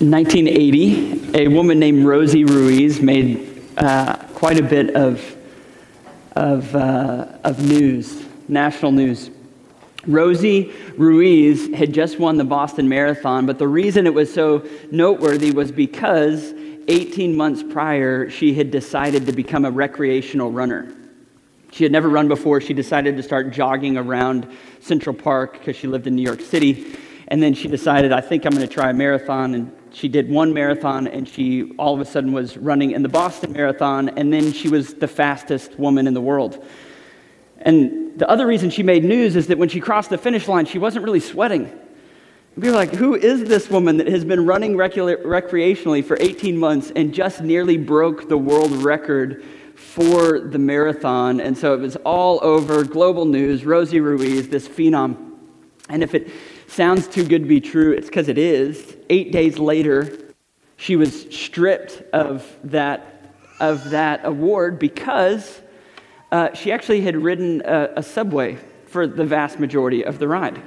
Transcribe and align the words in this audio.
In 0.00 0.12
1980, 0.12 1.36
a 1.36 1.48
woman 1.48 1.80
named 1.80 2.04
Rosie 2.06 2.44
Ruiz 2.44 3.00
made 3.00 3.60
uh, 3.76 4.14
quite 4.32 4.56
a 4.56 4.62
bit 4.62 4.94
of, 4.94 5.36
of, 6.36 6.72
uh, 6.76 7.26
of 7.42 7.66
news, 7.66 8.24
national 8.46 8.92
news. 8.92 9.32
Rosie 10.06 10.72
Ruiz 10.96 11.74
had 11.74 11.92
just 11.92 12.20
won 12.20 12.36
the 12.36 12.44
Boston 12.44 12.88
Marathon, 12.88 13.44
but 13.44 13.58
the 13.58 13.66
reason 13.66 14.06
it 14.06 14.14
was 14.14 14.32
so 14.32 14.64
noteworthy 14.92 15.50
was 15.50 15.72
because 15.72 16.54
18 16.86 17.36
months 17.36 17.64
prior, 17.64 18.30
she 18.30 18.54
had 18.54 18.70
decided 18.70 19.26
to 19.26 19.32
become 19.32 19.64
a 19.64 19.70
recreational 19.72 20.52
runner. 20.52 20.94
She 21.72 21.82
had 21.82 21.90
never 21.90 22.08
run 22.08 22.28
before. 22.28 22.60
She 22.60 22.72
decided 22.72 23.16
to 23.16 23.22
start 23.24 23.50
jogging 23.50 23.96
around 23.96 24.46
Central 24.78 25.16
Park 25.16 25.54
because 25.54 25.74
she 25.74 25.88
lived 25.88 26.06
in 26.06 26.14
New 26.14 26.22
York 26.22 26.40
City. 26.40 26.94
And 27.26 27.42
then 27.42 27.52
she 27.52 27.66
decided, 27.66 28.12
I 28.12 28.20
think 28.20 28.46
I'm 28.46 28.52
going 28.52 28.66
to 28.66 28.72
try 28.72 28.90
a 28.90 28.94
marathon. 28.94 29.54
And 29.54 29.77
she 29.92 30.08
did 30.08 30.28
one 30.28 30.52
marathon 30.52 31.06
and 31.06 31.28
she 31.28 31.72
all 31.78 31.94
of 31.94 32.00
a 32.00 32.04
sudden 32.04 32.32
was 32.32 32.56
running 32.56 32.92
in 32.92 33.02
the 33.02 33.08
Boston 33.08 33.52
Marathon, 33.52 34.08
and 34.10 34.32
then 34.32 34.52
she 34.52 34.68
was 34.68 34.94
the 34.94 35.08
fastest 35.08 35.78
woman 35.78 36.06
in 36.06 36.14
the 36.14 36.20
world. 36.20 36.64
And 37.60 38.18
the 38.18 38.28
other 38.28 38.46
reason 38.46 38.70
she 38.70 38.82
made 38.82 39.04
news 39.04 39.36
is 39.36 39.48
that 39.48 39.58
when 39.58 39.68
she 39.68 39.80
crossed 39.80 40.10
the 40.10 40.18
finish 40.18 40.48
line, 40.48 40.66
she 40.66 40.78
wasn't 40.78 41.04
really 41.04 41.20
sweating. 41.20 41.72
We 42.56 42.68
were 42.68 42.74
like, 42.74 42.92
who 42.92 43.14
is 43.14 43.44
this 43.44 43.70
woman 43.70 43.98
that 43.98 44.08
has 44.08 44.24
been 44.24 44.44
running 44.44 44.74
recreationally 44.74 46.04
for 46.04 46.16
18 46.20 46.56
months 46.56 46.90
and 46.94 47.14
just 47.14 47.40
nearly 47.40 47.76
broke 47.76 48.28
the 48.28 48.38
world 48.38 48.72
record 48.72 49.44
for 49.76 50.40
the 50.40 50.58
marathon? 50.58 51.40
And 51.40 51.56
so 51.56 51.74
it 51.74 51.80
was 51.80 51.94
all 51.96 52.40
over 52.42 52.82
global 52.82 53.26
news. 53.26 53.64
Rosie 53.64 54.00
Ruiz, 54.00 54.48
this 54.48 54.66
phenom. 54.66 55.34
And 55.88 56.02
if 56.02 56.14
it 56.14 56.30
sounds 56.68 57.08
too 57.08 57.24
good 57.24 57.42
to 57.42 57.48
be 57.48 57.60
true, 57.60 57.92
it's 57.92 58.06
because 58.06 58.28
it 58.28 58.38
is. 58.38 58.96
Eight 59.10 59.32
days 59.32 59.58
later, 59.58 60.16
she 60.76 60.96
was 60.96 61.22
stripped 61.34 62.02
of 62.12 62.56
that, 62.64 63.34
of 63.58 63.90
that 63.90 64.24
award 64.24 64.78
because 64.78 65.60
uh, 66.30 66.52
she 66.54 66.70
actually 66.70 67.00
had 67.00 67.16
ridden 67.16 67.62
a, 67.64 67.94
a, 67.96 68.02
subway 68.02 68.58
for 68.86 69.06
the 69.06 69.24
vast 69.24 69.58
majority 69.58 70.04
of 70.04 70.18
the 70.18 70.28
ride. 70.28 70.62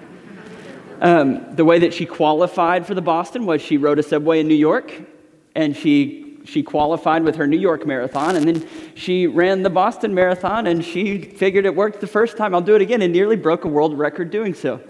Um, 0.99 1.55
the 1.55 1.63
way 1.63 1.80
that 1.80 1.93
she 1.93 2.05
qualified 2.05 2.86
for 2.86 2.93
the 2.93 3.02
Boston 3.02 3.45
was 3.45 3.61
she 3.61 3.77
rode 3.77 3.99
a 3.99 4.03
subway 4.03 4.39
in 4.39 4.47
New 4.47 4.55
York, 4.55 4.91
and 5.55 5.75
she, 5.75 6.39
she 6.45 6.61
qualified 6.61 7.23
with 7.23 7.36
her 7.36 7.47
New 7.47 7.59
York 7.59 7.86
marathon, 7.86 8.36
and 8.36 8.47
then 8.47 8.67
she 8.95 9.27
ran 9.27 9.63
the 9.63 9.69
Boston 9.69 10.13
marathon, 10.13 10.67
and 10.67 10.83
she 10.83 11.21
figured 11.21 11.65
it 11.65 11.75
worked 11.75 12.02
the 12.02 12.08
first 12.08 12.38
time, 12.38 12.53
I'll 12.53 12.61
do 12.61 12.75
it 12.75 12.81
again, 12.81 13.02
and 13.02 13.13
nearly 13.13 13.36
broke 13.36 13.63
a 13.63 13.67
world 13.67 13.97
record 13.97 14.30
doing 14.31 14.53
so. 14.53 14.81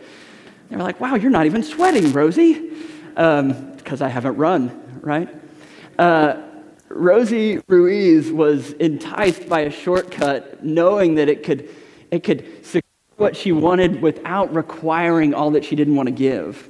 They 0.72 0.78
were 0.78 0.84
like, 0.84 1.02
wow, 1.02 1.16
you're 1.16 1.30
not 1.30 1.46
even 1.46 1.64
sweating, 1.64 2.14
Rosie, 2.14 2.72
because 3.10 4.02
um, 4.02 4.02
I 4.02 4.08
haven't 4.08 4.38
run, 4.38 5.02
right? 5.02 5.28
Uh, 6.00 6.44
Rosie 6.88 7.60
Ruiz 7.68 8.32
was 8.32 8.72
enticed 8.74 9.50
by 9.50 9.62
a 9.62 9.70
shortcut, 9.70 10.64
knowing 10.64 11.16
that 11.16 11.28
it 11.28 11.44
could, 11.44 11.70
it 12.10 12.24
could 12.24 12.66
secure 12.66 12.82
what 13.18 13.36
she 13.36 13.52
wanted 13.52 14.02
without 14.02 14.56
requiring 14.56 15.34
all 15.34 15.52
that 15.52 15.66
she 15.66 15.76
didn't 15.76 15.98
want 15.98 16.08
to 16.08 16.16
give. 16.16 16.70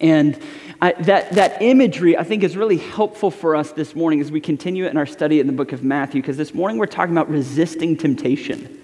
And 0.00 0.36
I, 0.82 0.92
that, 1.02 1.30
that 1.34 1.62
imagery, 1.62 2.18
I 2.18 2.24
think, 2.24 2.42
is 2.42 2.56
really 2.56 2.78
helpful 2.78 3.30
for 3.30 3.54
us 3.54 3.70
this 3.70 3.94
morning 3.94 4.20
as 4.20 4.32
we 4.32 4.40
continue 4.40 4.86
in 4.86 4.96
our 4.96 5.06
study 5.06 5.38
in 5.38 5.46
the 5.46 5.52
book 5.52 5.70
of 5.70 5.84
Matthew, 5.84 6.20
because 6.20 6.36
this 6.36 6.52
morning 6.52 6.78
we're 6.78 6.86
talking 6.86 7.14
about 7.14 7.30
resisting 7.30 7.96
temptation. 7.96 8.80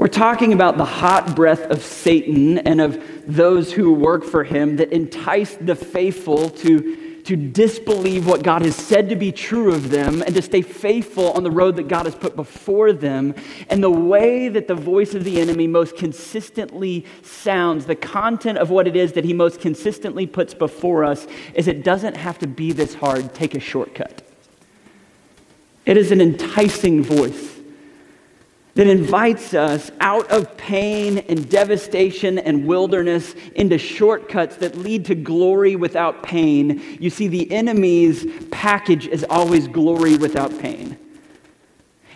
We're 0.00 0.08
talking 0.08 0.54
about 0.54 0.78
the 0.78 0.84
hot 0.86 1.36
breath 1.36 1.60
of 1.70 1.82
Satan 1.82 2.56
and 2.56 2.80
of 2.80 3.04
those 3.26 3.70
who 3.70 3.92
work 3.92 4.24
for 4.24 4.44
him 4.44 4.76
that 4.76 4.94
entice 4.94 5.56
the 5.56 5.74
faithful 5.74 6.48
to, 6.48 7.22
to 7.24 7.36
disbelieve 7.36 8.26
what 8.26 8.42
God 8.42 8.62
has 8.62 8.74
said 8.74 9.10
to 9.10 9.14
be 9.14 9.30
true 9.30 9.74
of 9.74 9.90
them 9.90 10.22
and 10.22 10.34
to 10.34 10.40
stay 10.40 10.62
faithful 10.62 11.32
on 11.32 11.42
the 11.42 11.50
road 11.50 11.76
that 11.76 11.88
God 11.88 12.06
has 12.06 12.14
put 12.14 12.34
before 12.34 12.94
them. 12.94 13.34
And 13.68 13.82
the 13.84 13.90
way 13.90 14.48
that 14.48 14.68
the 14.68 14.74
voice 14.74 15.12
of 15.12 15.24
the 15.24 15.38
enemy 15.38 15.66
most 15.66 15.98
consistently 15.98 17.04
sounds, 17.22 17.84
the 17.84 17.94
content 17.94 18.56
of 18.56 18.70
what 18.70 18.88
it 18.88 18.96
is 18.96 19.12
that 19.12 19.26
he 19.26 19.34
most 19.34 19.60
consistently 19.60 20.26
puts 20.26 20.54
before 20.54 21.04
us, 21.04 21.26
is 21.52 21.68
it 21.68 21.84
doesn't 21.84 22.16
have 22.16 22.38
to 22.38 22.46
be 22.46 22.72
this 22.72 22.94
hard. 22.94 23.34
Take 23.34 23.54
a 23.54 23.60
shortcut. 23.60 24.22
It 25.84 25.98
is 25.98 26.10
an 26.10 26.22
enticing 26.22 27.02
voice 27.02 27.59
that 28.74 28.86
invites 28.86 29.52
us 29.52 29.90
out 30.00 30.30
of 30.30 30.56
pain 30.56 31.18
and 31.28 31.48
devastation 31.50 32.38
and 32.38 32.66
wilderness 32.66 33.34
into 33.54 33.78
shortcuts 33.78 34.56
that 34.56 34.76
lead 34.76 35.04
to 35.06 35.14
glory 35.14 35.76
without 35.76 36.22
pain. 36.22 36.80
You 37.00 37.10
see, 37.10 37.28
the 37.28 37.50
enemy's 37.50 38.26
package 38.50 39.06
is 39.06 39.24
always 39.28 39.66
glory 39.66 40.16
without 40.16 40.56
pain. 40.58 40.96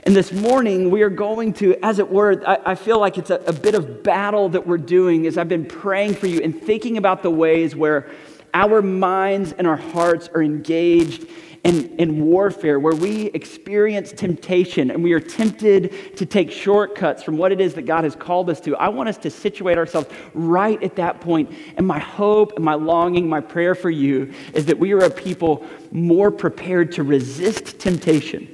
And 0.07 0.15
this 0.15 0.33
morning, 0.33 0.91
we 0.91 1.01
are 1.03 1.11
going 1.11 1.55
to, 1.55 1.77
as 1.83 1.99
it 1.99 2.11
were, 2.11 2.43
I, 2.47 2.73
I 2.73 2.75
feel 2.75 3.01
like 3.01 3.17
it's 3.17 3.31
a, 3.31 3.41
a 3.47 3.55
bit 3.55 3.75
of 3.75 4.03
battle 4.03 4.51
that 4.51 4.67
we're 4.67 4.77
doing 4.77 5.27
as 5.27 5.39
I've 5.39 5.49
been 5.49 5.65
praying 5.65 6.15
for 6.15 6.27
you 6.27 6.41
and 6.43 6.61
thinking 6.61 6.99
about 6.99 7.23
the 7.23 7.31
ways 7.31 7.75
where 7.75 8.11
our 8.53 8.83
minds 8.83 9.53
and 9.53 9.67
our 9.67 9.77
hearts 9.77 10.29
are 10.35 10.43
engaged 10.43 11.27
in, 11.65 11.97
in 11.97 12.25
warfare 12.27 12.79
where 12.79 12.95
we 12.95 13.27
experience 13.29 14.13
temptation 14.13 14.91
and 14.91 15.03
we 15.03 15.13
are 15.15 15.21
tempted 15.21 16.17
to 16.17 16.27
take 16.27 16.51
shortcuts 16.51 17.23
from 17.23 17.39
what 17.39 17.53
it 17.53 17.61
is 17.61 17.75
that 17.75 17.83
God 17.83 18.05
has 18.05 18.15
called 18.15 18.51
us 18.51 18.61
to, 18.61 18.77
I 18.77 18.89
want 18.89 19.09
us 19.09 19.17
to 19.19 19.31
situate 19.31 19.79
ourselves 19.79 20.09
right 20.35 20.81
at 20.83 20.95
that 20.97 21.21
point. 21.21 21.51
And 21.77 21.87
my 21.87 21.99
hope 21.99 22.53
and 22.57 22.65
my 22.65 22.75
longing, 22.75 23.29
my 23.29 23.41
prayer 23.41 23.75
for 23.75 23.91
you 23.91 24.33
is 24.53 24.67
that 24.67 24.79
we 24.79 24.93
are 24.93 25.05
a 25.05 25.11
people 25.11 25.65
more 25.91 26.31
prepared 26.31 26.93
to 26.93 27.03
resist 27.03 27.79
temptation 27.79 28.54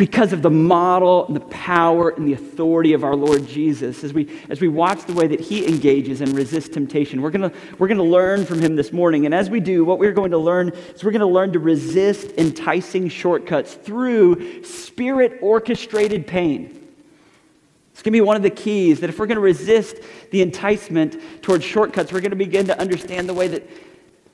because 0.00 0.32
of 0.32 0.40
the 0.40 0.50
model 0.50 1.26
and 1.26 1.36
the 1.36 1.40
power 1.40 2.08
and 2.08 2.26
the 2.26 2.32
authority 2.32 2.94
of 2.94 3.04
our 3.04 3.14
Lord 3.14 3.46
Jesus 3.46 4.02
as 4.02 4.14
we, 4.14 4.30
as 4.48 4.58
we 4.58 4.66
watch 4.66 5.04
the 5.04 5.12
way 5.12 5.26
that 5.26 5.40
he 5.40 5.68
engages 5.68 6.22
and 6.22 6.34
resists 6.34 6.70
temptation. 6.70 7.20
We're 7.20 7.28
going 7.28 7.52
we're 7.76 7.88
to 7.88 8.02
learn 8.02 8.46
from 8.46 8.60
him 8.60 8.76
this 8.76 8.94
morning. 8.94 9.26
And 9.26 9.34
as 9.34 9.50
we 9.50 9.60
do, 9.60 9.84
what 9.84 9.98
we're 9.98 10.14
going 10.14 10.30
to 10.30 10.38
learn 10.38 10.70
is 10.70 11.04
we're 11.04 11.10
going 11.10 11.20
to 11.20 11.26
learn 11.26 11.52
to 11.52 11.58
resist 11.58 12.32
enticing 12.38 13.10
shortcuts 13.10 13.74
through 13.74 14.64
spirit 14.64 15.38
orchestrated 15.42 16.26
pain. 16.26 16.88
It's 17.92 18.00
going 18.00 18.12
to 18.14 18.16
be 18.16 18.22
one 18.22 18.36
of 18.36 18.42
the 18.42 18.48
keys 18.48 19.00
that 19.00 19.10
if 19.10 19.18
we're 19.18 19.26
going 19.26 19.36
to 19.36 19.42
resist 19.42 19.96
the 20.30 20.40
enticement 20.40 21.42
towards 21.42 21.62
shortcuts, 21.62 22.10
we're 22.10 22.22
going 22.22 22.30
to 22.30 22.36
begin 22.36 22.68
to 22.68 22.80
understand 22.80 23.28
the 23.28 23.34
way 23.34 23.48
that, 23.48 23.68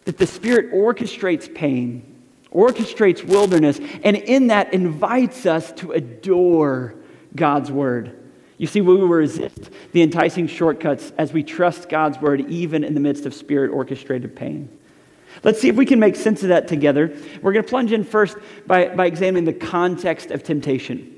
that 0.04 0.16
the 0.16 0.28
Spirit 0.28 0.72
orchestrates 0.72 1.52
pain 1.52 2.15
orchestrates 2.52 3.24
wilderness, 3.24 3.80
and 4.02 4.16
in 4.16 4.48
that 4.48 4.72
invites 4.72 5.46
us 5.46 5.72
to 5.72 5.92
adore 5.92 6.94
God's 7.34 7.70
word. 7.70 8.16
You 8.58 8.66
see, 8.66 8.80
we 8.80 8.94
will 8.94 9.08
resist 9.08 9.70
the 9.92 10.02
enticing 10.02 10.46
shortcuts 10.46 11.12
as 11.18 11.32
we 11.32 11.42
trust 11.42 11.88
God's 11.88 12.18
word, 12.18 12.48
even 12.50 12.84
in 12.84 12.94
the 12.94 13.00
midst 13.00 13.26
of 13.26 13.34
spirit 13.34 13.70
orchestrated 13.70 14.34
pain. 14.34 14.70
Let's 15.44 15.60
see 15.60 15.68
if 15.68 15.76
we 15.76 15.84
can 15.84 16.00
make 16.00 16.16
sense 16.16 16.42
of 16.42 16.48
that 16.48 16.66
together. 16.66 17.14
We're 17.42 17.52
going 17.52 17.64
to 17.64 17.68
plunge 17.68 17.92
in 17.92 18.04
first 18.04 18.38
by, 18.66 18.88
by 18.88 19.06
examining 19.06 19.44
the 19.44 19.52
context 19.52 20.30
of 20.30 20.42
temptation. 20.42 21.12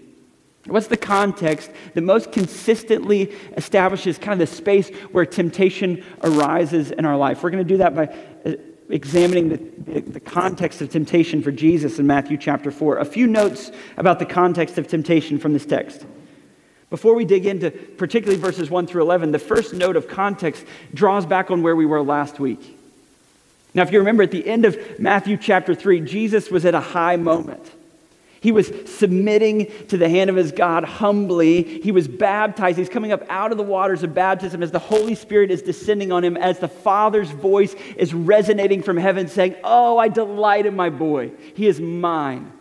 What's 0.66 0.88
the 0.88 0.96
context 0.96 1.70
that 1.94 2.02
most 2.02 2.32
consistently 2.32 3.32
establishes 3.56 4.18
kind 4.18 4.40
of 4.40 4.48
the 4.48 4.54
space 4.54 4.88
where 5.12 5.24
temptation 5.24 6.04
arises 6.22 6.90
in 6.90 7.04
our 7.04 7.16
life? 7.16 7.42
We're 7.42 7.50
going 7.50 7.64
to 7.64 7.68
do 7.68 7.78
that 7.78 7.94
by 7.94 8.58
examining 8.90 9.48
the, 9.50 10.00
the, 10.00 10.20
context 10.20 10.80
of 10.80 10.90
temptation 10.90 11.42
for 11.42 11.50
Jesus 11.50 11.98
in 11.98 12.06
Matthew 12.06 12.36
chapter 12.38 12.70
4. 12.70 12.98
A 12.98 13.04
few 13.04 13.26
notes 13.26 13.70
about 13.96 14.18
the 14.18 14.26
context 14.26 14.78
of 14.78 14.88
temptation 14.88 15.38
from 15.38 15.52
this 15.52 15.66
text. 15.66 16.06
Before 16.90 17.14
we 17.14 17.24
dig 17.24 17.44
into 17.44 17.70
particularly 17.70 18.40
verses 18.40 18.70
1 18.70 18.86
through 18.86 19.02
11, 19.02 19.32
the 19.32 19.38
first 19.38 19.74
note 19.74 19.96
of 19.96 20.08
context 20.08 20.64
draws 20.94 21.26
back 21.26 21.50
on 21.50 21.62
where 21.62 21.76
we 21.76 21.84
were 21.84 22.02
last 22.02 22.40
week. 22.40 22.78
Now, 23.74 23.82
if 23.82 23.92
you 23.92 23.98
remember 23.98 24.22
at 24.22 24.30
the 24.30 24.46
end 24.46 24.64
of 24.64 24.98
Matthew 24.98 25.36
chapter 25.36 25.74
3, 25.74 26.00
Jesus 26.00 26.50
was 26.50 26.64
at 26.64 26.74
a 26.74 26.80
high 26.80 27.16
moment. 27.16 27.70
He 28.40 28.52
was 28.52 28.72
submitting 28.86 29.70
to 29.88 29.96
the 29.96 30.08
hand 30.08 30.30
of 30.30 30.36
his 30.36 30.52
God 30.52 30.84
humbly. 30.84 31.80
He 31.80 31.90
was 31.90 32.06
baptized. 32.06 32.78
He's 32.78 32.88
coming 32.88 33.10
up 33.10 33.22
out 33.28 33.50
of 33.50 33.58
the 33.58 33.64
waters 33.64 34.02
of 34.04 34.14
baptism 34.14 34.62
as 34.62 34.70
the 34.70 34.78
Holy 34.78 35.16
Spirit 35.16 35.50
is 35.50 35.62
descending 35.62 36.12
on 36.12 36.22
him, 36.22 36.36
as 36.36 36.58
the 36.58 36.68
Father's 36.68 37.30
voice 37.30 37.74
is 37.96 38.14
resonating 38.14 38.82
from 38.82 38.96
heaven, 38.96 39.26
saying, 39.28 39.56
Oh, 39.64 39.98
I 39.98 40.08
delight 40.08 40.66
in 40.66 40.76
my 40.76 40.88
boy. 40.88 41.32
He 41.54 41.66
is 41.66 41.80
mine. 41.80 42.52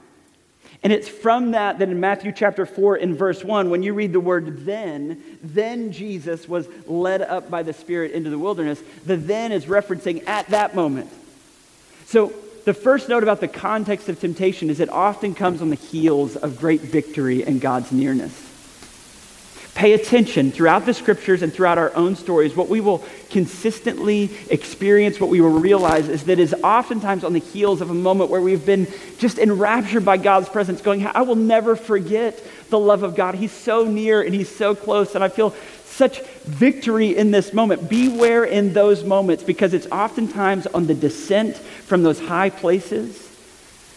And 0.83 0.93
it's 0.93 1.09
from 1.09 1.51
that 1.51 1.79
that 1.79 1.89
in 1.89 1.99
Matthew 1.99 2.31
chapter 2.31 2.65
4, 2.65 2.97
in 2.97 3.15
verse 3.15 3.43
1, 3.43 3.69
when 3.69 3.83
you 3.83 3.93
read 3.93 4.13
the 4.13 4.19
word 4.19 4.65
then, 4.65 5.21
then 5.43 5.91
Jesus 5.91 6.47
was 6.47 6.67
led 6.85 7.21
up 7.21 7.49
by 7.49 7.63
the 7.63 7.73
Spirit 7.73 8.11
into 8.11 8.29
the 8.29 8.39
wilderness. 8.39 8.81
The 9.05 9.17
then 9.17 9.51
is 9.51 9.65
referencing 9.65 10.27
at 10.27 10.47
that 10.49 10.75
moment. 10.75 11.11
So 12.05 12.33
the 12.67 12.73
first 12.73 13.07
note 13.07 13.23
about 13.23 13.39
the 13.39 13.47
context 13.47 14.09
of 14.09 14.19
temptation 14.19 14.69
is 14.69 14.81
it 14.81 14.89
often 14.89 15.33
comes 15.33 15.61
on 15.61 15.69
the 15.69 15.77
heels 15.77 16.35
of 16.35 16.59
great 16.59 16.81
victory 16.81 17.41
and 17.41 17.61
God's 17.61 17.93
nearness. 17.93 18.43
pay 19.73 19.93
attention 19.93 20.51
throughout 20.51 20.85
the 20.85 20.93
scriptures 20.93 21.43
and 21.43 21.53
throughout 21.53 21.77
our 21.77 21.95
own 21.95 22.15
stories, 22.15 22.55
what 22.57 22.67
we 22.67 22.81
will 22.81 23.05
consistently 23.29 24.29
experience, 24.49 25.19
what 25.19 25.29
we 25.29 25.39
will 25.39 25.59
realize 25.59 26.09
is 26.09 26.23
that 26.23 26.39
is 26.39 26.53
oftentimes 26.63 27.23
on 27.23 27.31
the 27.31 27.39
heels 27.39 27.79
of 27.79 27.89
a 27.89 27.93
moment 27.93 28.29
where 28.29 28.41
we've 28.41 28.65
been 28.65 28.87
just 29.17 29.37
enraptured 29.37 30.03
by 30.03 30.17
God's 30.17 30.49
presence, 30.49 30.81
going, 30.81 31.05
I 31.05 31.21
will 31.21 31.35
never 31.35 31.75
forget 31.77 32.43
the 32.69 32.79
love 32.79 33.03
of 33.03 33.15
God. 33.15 33.35
He's 33.35 33.51
so 33.51 33.85
near 33.85 34.21
and 34.21 34.33
He's 34.33 34.53
so 34.53 34.75
close, 34.75 35.15
and 35.15 35.23
I 35.23 35.29
feel 35.29 35.55
such 35.97 36.21
victory 36.45 37.17
in 37.17 37.31
this 37.31 37.53
moment. 37.53 37.89
Beware 37.89 38.43
in 38.43 38.73
those 38.73 39.03
moments 39.03 39.43
because 39.43 39.73
it's 39.73 39.87
oftentimes 39.87 40.67
on 40.67 40.85
the 40.85 40.93
descent 40.93 41.57
from 41.57 42.03
those 42.03 42.19
high 42.19 42.51
places 42.51 43.23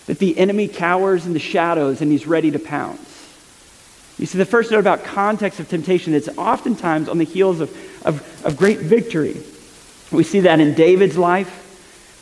that 0.06 0.18
the 0.18 0.36
enemy 0.38 0.66
cowers 0.66 1.26
in 1.26 1.34
the 1.34 1.38
shadows 1.38 2.00
and 2.00 2.10
he's 2.10 2.26
ready 2.26 2.50
to 2.50 2.58
pounce. 2.58 3.06
You 4.18 4.24
see, 4.24 4.38
the 4.38 4.46
first 4.46 4.70
note 4.70 4.80
about 4.80 5.04
context 5.04 5.60
of 5.60 5.68
temptation, 5.68 6.14
it's 6.14 6.28
oftentimes 6.38 7.06
on 7.08 7.18
the 7.18 7.24
heels 7.24 7.60
of, 7.60 7.70
of, 8.06 8.44
of 8.46 8.56
great 8.56 8.78
victory. 8.78 9.36
We 10.10 10.24
see 10.24 10.40
that 10.40 10.58
in 10.58 10.74
David's 10.74 11.18
life. 11.18 11.69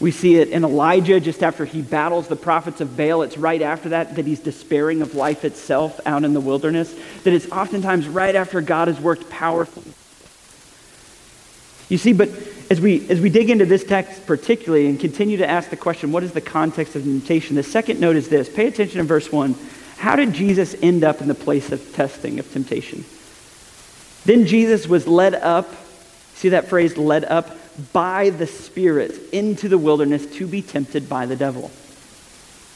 We 0.01 0.13
see 0.13 0.37
it 0.37 0.49
in 0.49 0.65
Elijah 0.65 1.19
just 1.19 1.43
after 1.43 1.65
he 1.65 1.83
battles 1.83 2.29
the 2.29 2.37
prophets 2.37 2.81
of 2.81 2.97
Baal. 2.97 3.23
It's 3.23 3.37
right 3.37 3.61
after 3.61 3.89
that 3.89 4.15
that 4.15 4.27
he's 4.27 4.39
despairing 4.39 5.03
of 5.03 5.17
life 5.17 5.45
itself 5.45 6.01
out 6.07 6.23
in 6.23 6.35
the 6.35 6.41
wilderness. 6.41 6.95
That 7.25 7.33
it's 7.33 7.51
oftentimes 7.51 8.07
right 8.07 8.37
after 8.37 8.61
God 8.61 8.87
has 8.87 9.01
worked 9.01 9.29
powerfully. 9.29 9.93
You 11.89 11.99
see, 11.99 12.13
but 12.13 12.29
as 12.71 12.81
we, 12.81 13.09
as 13.09 13.21
we 13.21 13.31
dig 13.31 13.51
into 13.51 13.65
this 13.65 13.83
text 13.83 14.27
particularly 14.27 14.87
and 14.87 15.01
continue 15.01 15.39
to 15.39 15.49
ask 15.49 15.71
the 15.71 15.77
question, 15.77 16.13
what 16.13 16.23
is 16.23 16.33
the 16.33 16.41
context 16.41 16.95
of 16.95 17.05
the 17.05 17.11
temptation? 17.11 17.57
The 17.57 17.63
second 17.63 17.99
note 17.99 18.15
is 18.15 18.29
this 18.29 18.49
pay 18.49 18.67
attention 18.67 19.01
in 19.01 19.07
verse 19.07 19.33
1. 19.33 19.57
How 19.97 20.15
did 20.15 20.33
Jesus 20.33 20.77
end 20.81 21.03
up 21.03 21.21
in 21.21 21.29
the 21.29 21.35
place 21.35 21.73
of 21.73 21.93
testing, 21.93 22.39
of 22.39 22.53
temptation? 22.53 23.05
Then 24.25 24.47
Jesus 24.47 24.87
was 24.87 25.09
led 25.09 25.35
up, 25.35 25.75
see 26.35 26.51
that 26.51 26.69
phrase, 26.69 26.97
led 26.97 27.25
up 27.25 27.57
by 27.93 28.31
the 28.31 28.47
Spirit 28.47 29.15
into 29.33 29.69
the 29.69 29.79
wilderness 29.79 30.27
to 30.37 30.47
be 30.47 30.63
tempted 30.63 31.09
by 31.09 31.27
the 31.27 31.37
devil. 31.37 31.71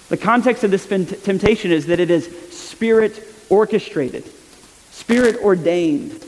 The 0.09 0.17
context 0.17 0.63
of 0.63 0.71
this 0.71 0.87
temptation 0.87 1.73
is 1.73 1.87
that 1.87 1.99
it 1.99 2.11
is 2.11 2.27
spirit 2.51 3.27
orchestrated, 3.49 4.25
spirit 4.91 5.37
ordained. 5.43 6.23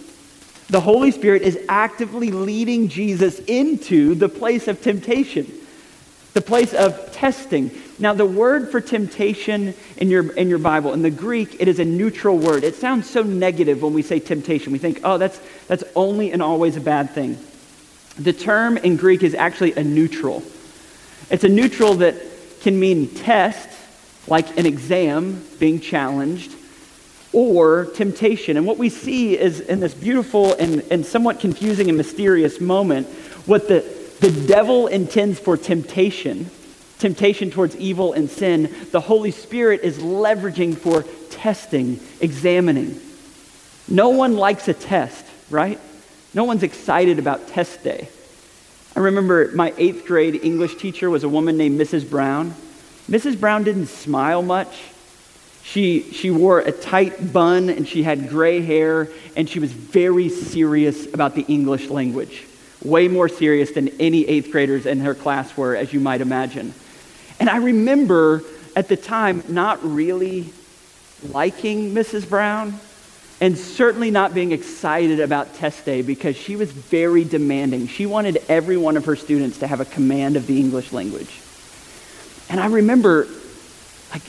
The 0.69 0.81
Holy 0.81 1.11
Spirit 1.11 1.43
is 1.43 1.59
actively 1.69 2.31
leading 2.31 2.89
Jesus 2.89 3.39
into 3.41 4.15
the 4.15 4.31
place 4.31 4.69
of 4.69 4.81
temptation, 4.81 5.53
the 6.33 6.41
place 6.41 6.73
of 6.73 7.13
testing. 7.13 7.71
Now, 7.99 8.15
the 8.15 8.25
word 8.25 8.71
for 8.71 8.81
temptation 8.81 9.75
in 9.99 10.09
your, 10.09 10.33
in 10.33 10.49
your 10.49 10.59
Bible, 10.59 10.95
in 10.95 11.03
the 11.03 11.11
Greek, 11.11 11.61
it 11.61 11.69
is 11.69 11.79
a 11.79 11.85
neutral 11.85 12.39
word. 12.39 12.65
It 12.65 12.77
sounds 12.77 13.09
so 13.09 13.23
negative 13.23 13.83
when 13.83 13.93
we 13.93 14.03
say 14.03 14.19
temptation. 14.19 14.73
We 14.73 14.79
think, 14.79 15.01
oh, 15.05 15.19
that's, 15.19 15.39
that's 15.69 15.85
only 15.95 16.33
and 16.33 16.43
always 16.43 16.77
a 16.77 16.81
bad 16.81 17.11
thing. 17.11 17.39
The 18.19 18.33
term 18.33 18.77
in 18.77 18.97
Greek 18.97 19.23
is 19.23 19.35
actually 19.35 19.73
a 19.73 19.83
neutral. 19.83 20.43
It's 21.31 21.45
a 21.45 21.49
neutral 21.49 21.95
that 21.95 22.15
can 22.61 22.79
mean 22.79 23.09
test, 23.09 23.69
like 24.27 24.57
an 24.59 24.67
exam 24.67 25.45
being 25.59 25.81
challenged, 25.81 26.53
or 27.33 27.87
temptation. 27.87 28.57
And 28.57 28.67
what 28.67 28.79
we 28.79 28.89
see 28.89 29.39
is 29.39 29.61
in 29.61 29.81
this 29.81 29.95
beautiful 29.95 30.55
and, 30.55 30.85
and 30.91 31.05
somewhat 31.05 31.41
confusing 31.41 31.89
and 31.89 31.99
mysterious 31.99 32.61
moment, 32.61 33.09
what 33.47 33.69
the, 33.69 33.85
the 34.21 34.31
devil 34.47 34.87
intends 34.87 35.39
for 35.39 35.57
temptation 35.57 36.51
temptation 37.05 37.51
towards 37.51 37.77
evil 37.77 38.15
and 38.15 38.31
sin, 38.31 38.75
the 38.91 39.01
Holy 39.01 39.31
Spirit 39.31 39.83
is 39.83 39.99
leveraging 39.99 40.75
for 40.75 41.03
testing, 41.29 42.01
examining. 42.21 42.99
No 43.89 44.09
one 44.09 44.37
likes 44.39 44.69
a 44.69 44.73
test, 44.73 45.25
right? 45.51 45.79
No 46.35 46.45
one's 46.45 46.65
excited 46.65 47.21
about 47.21 47.47
test 47.49 47.85
day. 47.85 48.09
I 48.97 49.01
remember 49.01 49.51
my 49.55 49.73
eighth 49.79 50.05
grade 50.05 50.41
English 50.43 50.77
teacher 50.77 51.09
was 51.09 51.23
a 51.23 51.29
woman 51.29 51.57
named 51.57 51.81
Mrs. 51.81 52.09
Brown. 52.09 52.55
Mrs. 53.09 53.39
Brown 53.39 53.63
didn't 53.63 53.87
smile 53.87 54.43
much. 54.43 54.83
She, 55.63 56.03
she 56.13 56.31
wore 56.31 56.61
a 56.61 56.73
tight 56.73 57.33
bun 57.33 57.71
and 57.71 57.87
she 57.87 58.03
had 58.03 58.29
gray 58.29 58.61
hair, 58.61 59.09
and 59.37 59.49
she 59.49 59.61
was 59.61 59.73
very 59.73 60.29
serious 60.29 61.13
about 61.13 61.35
the 61.35 61.43
English 61.43 61.89
language. 61.89 62.45
Way 62.85 63.09
more 63.09 63.29
serious 63.29 63.71
than 63.71 63.89
any 64.01 64.27
eighth 64.27 64.51
graders 64.51 64.87
in 64.87 65.01
her 65.01 65.15
class 65.15 65.57
were, 65.57 65.75
as 65.75 65.93
you 65.93 66.01
might 66.01 66.21
imagine. 66.21 66.75
And 67.41 67.49
I 67.49 67.57
remember 67.57 68.43
at 68.77 68.89
the 68.89 68.97
time 68.97 69.43
not 69.49 69.83
really 69.85 70.53
liking 71.31 71.95
Mrs. 71.95 72.29
Brown 72.29 72.79
and 73.45 73.59
certainly 73.59 74.11
not 74.11 74.33
being 74.33 74.53
excited 74.53 75.21
about 75.21 75.55
test 75.57 75.85
day 75.85 76.01
because 76.01 76.35
she 76.35 76.57
was 76.57 76.73
very 76.73 77.25
demanding. 77.25 77.87
She 77.87 78.07
wanted 78.07 78.43
every 78.49 78.79
one 78.79 78.97
of 78.97 79.05
her 79.05 79.17
students 79.17 79.59
to 79.59 79.67
have 79.67 79.81
a 79.81 79.85
command 79.85 80.37
of 80.37 80.47
the 80.47 80.59
English 80.59 80.95
language. 80.95 81.43
And 82.49 82.59
I 82.59 82.69
remember, 82.69 83.27
like, 84.11 84.23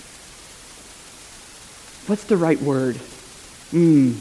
what's 2.07 2.25
the 2.25 2.35
right 2.35 2.61
word? 2.61 2.95
Mm, 3.71 4.17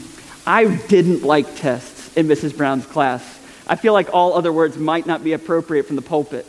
I 0.47 0.73
didn't 0.87 1.23
like 1.23 1.57
tests 1.57 2.15
in 2.15 2.29
Mrs. 2.29 2.55
Brown's 2.55 2.85
class. 2.85 3.21
I 3.67 3.75
feel 3.75 3.91
like 3.91 4.13
all 4.13 4.31
other 4.31 4.53
words 4.53 4.77
might 4.77 5.05
not 5.05 5.25
be 5.25 5.33
appropriate 5.33 5.87
from 5.87 5.97
the 5.97 6.03
pulpit. 6.03 6.45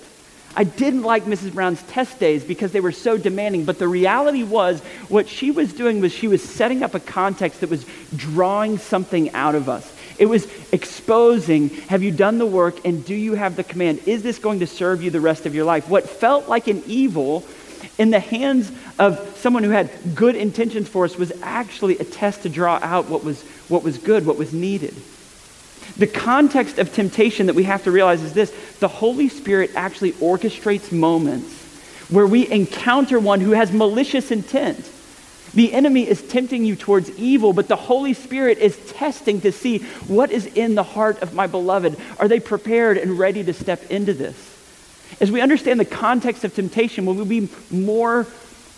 I 0.56 0.64
didn't 0.64 1.02
like 1.02 1.24
Mrs. 1.24 1.52
Brown's 1.52 1.82
test 1.82 2.18
days 2.18 2.42
because 2.42 2.72
they 2.72 2.80
were 2.80 2.92
so 2.92 3.18
demanding, 3.18 3.66
but 3.66 3.78
the 3.78 3.86
reality 3.86 4.42
was 4.42 4.80
what 5.08 5.28
she 5.28 5.50
was 5.50 5.74
doing 5.74 6.00
was 6.00 6.12
she 6.12 6.28
was 6.28 6.42
setting 6.42 6.82
up 6.82 6.94
a 6.94 7.00
context 7.00 7.60
that 7.60 7.68
was 7.68 7.84
drawing 8.16 8.78
something 8.78 9.32
out 9.32 9.54
of 9.54 9.68
us. 9.68 9.92
It 10.18 10.26
was 10.26 10.48
exposing 10.72 11.68
have 11.68 12.02
you 12.02 12.10
done 12.10 12.38
the 12.38 12.46
work 12.46 12.86
and 12.86 13.04
do 13.04 13.14
you 13.14 13.34
have 13.34 13.54
the 13.54 13.64
command? 13.64 14.00
Is 14.06 14.22
this 14.22 14.38
going 14.38 14.60
to 14.60 14.66
serve 14.66 15.02
you 15.02 15.10
the 15.10 15.20
rest 15.20 15.44
of 15.44 15.54
your 15.54 15.66
life? 15.66 15.90
What 15.90 16.08
felt 16.08 16.48
like 16.48 16.68
an 16.68 16.82
evil 16.86 17.44
in 17.98 18.10
the 18.10 18.20
hands 18.20 18.72
of 18.98 19.36
someone 19.36 19.62
who 19.62 19.70
had 19.70 19.90
good 20.14 20.36
intentions 20.36 20.88
for 20.88 21.04
us 21.04 21.16
was 21.16 21.32
actually 21.42 21.98
a 21.98 22.04
test 22.04 22.42
to 22.42 22.48
draw 22.48 22.78
out 22.82 23.10
what 23.10 23.24
was, 23.24 23.42
what 23.68 23.82
was 23.82 23.98
good, 23.98 24.24
what 24.24 24.38
was 24.38 24.54
needed. 24.54 24.94
The 25.98 26.06
context 26.06 26.78
of 26.78 26.92
temptation 26.92 27.46
that 27.46 27.54
we 27.54 27.64
have 27.64 27.84
to 27.84 27.90
realize 27.90 28.22
is 28.22 28.32
this 28.32 28.50
the 28.80 28.88
Holy 28.88 29.28
Spirit 29.28 29.70
actually 29.74 30.12
orchestrates 30.12 30.92
moments 30.92 31.64
where 32.10 32.26
we 32.26 32.48
encounter 32.50 33.18
one 33.18 33.40
who 33.40 33.52
has 33.52 33.72
malicious 33.72 34.30
intent. 34.30 34.92
The 35.54 35.72
enemy 35.72 36.06
is 36.06 36.20
tempting 36.20 36.64
you 36.64 36.76
towards 36.76 37.10
evil, 37.18 37.52
but 37.52 37.66
the 37.66 37.76
Holy 37.76 38.12
Spirit 38.12 38.58
is 38.58 38.76
testing 38.92 39.40
to 39.40 39.52
see 39.52 39.78
what 40.06 40.30
is 40.30 40.44
in 40.46 40.74
the 40.74 40.82
heart 40.82 41.22
of 41.22 41.34
my 41.34 41.46
beloved. 41.46 41.98
Are 42.18 42.28
they 42.28 42.40
prepared 42.40 42.98
and 42.98 43.18
ready 43.18 43.42
to 43.44 43.54
step 43.54 43.90
into 43.90 44.12
this? 44.12 44.36
As 45.20 45.30
we 45.30 45.40
understand 45.40 45.80
the 45.80 45.86
context 45.86 46.44
of 46.44 46.54
temptation, 46.54 47.06
will 47.06 47.14
we 47.14 47.40
be 47.40 47.48
more 47.70 48.26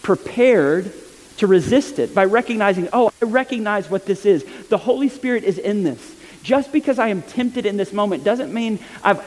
prepared 0.02 0.92
to 1.38 1.46
resist 1.46 1.98
it 1.98 2.14
by 2.14 2.24
recognizing, 2.24 2.88
oh, 2.92 3.10
I 3.20 3.24
recognize 3.24 3.90
what 3.90 4.06
this 4.06 4.24
is. 4.24 4.44
The 4.68 4.78
Holy 4.78 5.08
Spirit 5.08 5.44
is 5.44 5.58
in 5.58 5.82
this. 5.84 6.14
Just 6.48 6.72
because 6.72 6.98
I 6.98 7.08
am 7.08 7.20
tempted 7.20 7.66
in 7.66 7.76
this 7.76 7.92
moment 7.92 8.24
doesn't 8.24 8.54
mean 8.54 8.78
I've 9.04 9.22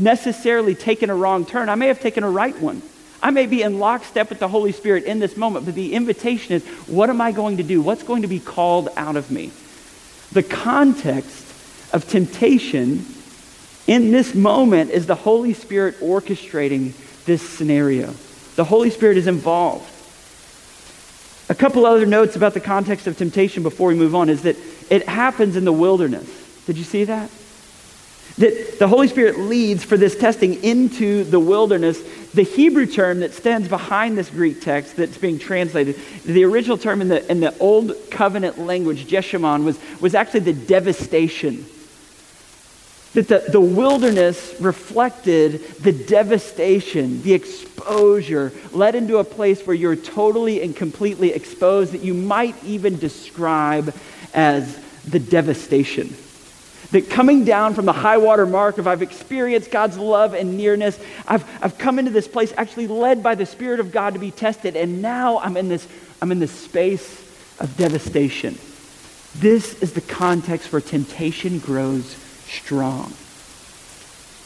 necessarily 0.00 0.74
taken 0.74 1.10
a 1.10 1.14
wrong 1.14 1.46
turn. 1.46 1.68
I 1.68 1.76
may 1.76 1.86
have 1.86 2.00
taken 2.00 2.24
a 2.24 2.28
right 2.28 2.58
one. 2.58 2.82
I 3.22 3.30
may 3.30 3.46
be 3.46 3.62
in 3.62 3.78
lockstep 3.78 4.30
with 4.30 4.40
the 4.40 4.48
Holy 4.48 4.72
Spirit 4.72 5.04
in 5.04 5.20
this 5.20 5.36
moment, 5.36 5.64
but 5.64 5.76
the 5.76 5.94
invitation 5.94 6.56
is 6.56 6.66
what 6.88 7.08
am 7.08 7.20
I 7.20 7.30
going 7.30 7.58
to 7.58 7.62
do? 7.62 7.80
What's 7.80 8.02
going 8.02 8.22
to 8.22 8.28
be 8.28 8.40
called 8.40 8.88
out 8.96 9.14
of 9.14 9.30
me? 9.30 9.52
The 10.32 10.42
context 10.42 11.94
of 11.94 12.08
temptation 12.08 13.06
in 13.86 14.10
this 14.10 14.34
moment 14.34 14.90
is 14.90 15.06
the 15.06 15.14
Holy 15.14 15.54
Spirit 15.54 16.00
orchestrating 16.00 16.94
this 17.26 17.48
scenario. 17.48 18.12
The 18.56 18.64
Holy 18.64 18.90
Spirit 18.90 19.18
is 19.18 19.28
involved. 19.28 19.88
A 21.48 21.54
couple 21.54 21.86
other 21.86 22.06
notes 22.06 22.34
about 22.34 22.54
the 22.54 22.60
context 22.60 23.06
of 23.06 23.16
temptation 23.16 23.62
before 23.62 23.90
we 23.90 23.94
move 23.94 24.16
on 24.16 24.28
is 24.28 24.42
that 24.42 24.56
it 24.90 25.08
happens 25.08 25.54
in 25.54 25.64
the 25.64 25.72
wilderness. 25.72 26.45
Did 26.66 26.76
you 26.76 26.84
see 26.84 27.04
that? 27.04 27.30
That 28.38 28.78
the 28.78 28.88
Holy 28.88 29.08
Spirit 29.08 29.38
leads 29.38 29.82
for 29.82 29.96
this 29.96 30.18
testing 30.18 30.62
into 30.62 31.24
the 31.24 31.40
wilderness. 31.40 32.02
The 32.34 32.42
Hebrew 32.42 32.84
term 32.84 33.20
that 33.20 33.32
stands 33.32 33.66
behind 33.66 34.18
this 34.18 34.28
Greek 34.28 34.60
text 34.60 34.96
that's 34.96 35.16
being 35.16 35.38
translated, 35.38 35.96
the 36.24 36.44
original 36.44 36.76
term 36.76 37.00
in 37.00 37.08
the, 37.08 37.30
in 37.30 37.40
the 37.40 37.56
Old 37.58 37.94
Covenant 38.10 38.58
language, 38.58 39.06
Jeshimon, 39.06 39.64
was, 39.64 39.78
was 40.02 40.14
actually 40.14 40.40
the 40.40 40.52
devastation. 40.52 41.64
That 43.14 43.28
the, 43.28 43.44
the 43.50 43.60
wilderness 43.60 44.56
reflected 44.60 45.62
the 45.78 45.92
devastation, 45.92 47.22
the 47.22 47.32
exposure, 47.32 48.52
led 48.72 48.94
into 48.94 49.16
a 49.16 49.24
place 49.24 49.66
where 49.66 49.76
you're 49.76 49.96
totally 49.96 50.60
and 50.60 50.76
completely 50.76 51.32
exposed 51.32 51.92
that 51.92 52.02
you 52.02 52.12
might 52.12 52.62
even 52.64 52.98
describe 52.98 53.94
as 54.34 54.78
the 55.08 55.20
devastation. 55.20 56.14
That 56.92 57.10
coming 57.10 57.44
down 57.44 57.74
from 57.74 57.84
the 57.84 57.92
high 57.92 58.18
water 58.18 58.46
mark 58.46 58.78
of 58.78 58.86
I've 58.86 59.02
experienced 59.02 59.70
God's 59.70 59.98
love 59.98 60.34
and 60.34 60.56
nearness, 60.56 60.98
I've, 61.26 61.44
I've 61.62 61.78
come 61.78 61.98
into 61.98 62.12
this 62.12 62.28
place 62.28 62.52
actually 62.56 62.86
led 62.86 63.22
by 63.22 63.34
the 63.34 63.46
Spirit 63.46 63.80
of 63.80 63.90
God 63.90 64.14
to 64.14 64.20
be 64.20 64.30
tested, 64.30 64.76
and 64.76 65.02
now 65.02 65.38
I'm 65.38 65.56
in 65.56 65.68
this, 65.68 65.86
I'm 66.22 66.30
in 66.30 66.38
this 66.38 66.52
space 66.52 67.22
of 67.58 67.76
devastation. 67.76 68.56
This 69.36 69.82
is 69.82 69.92
the 69.92 70.00
context 70.00 70.72
where 70.72 70.80
temptation 70.80 71.58
grows 71.58 72.06
strong. 72.46 73.12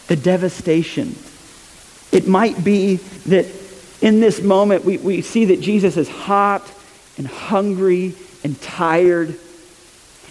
The 0.09 0.17
devastation. 0.17 1.15
It 2.11 2.27
might 2.27 2.65
be 2.65 2.97
that 3.27 3.47
in 4.01 4.21
this 4.21 4.41
moment 4.43 4.85
we, 4.85 4.99
we 4.99 5.23
see 5.23 5.47
that 5.47 5.61
Jesus 5.61 5.97
is 5.97 6.09
hot 6.09 6.69
and 7.19 7.27
hungry 7.27 8.15
and 8.43 8.61
tired. 8.61 9.39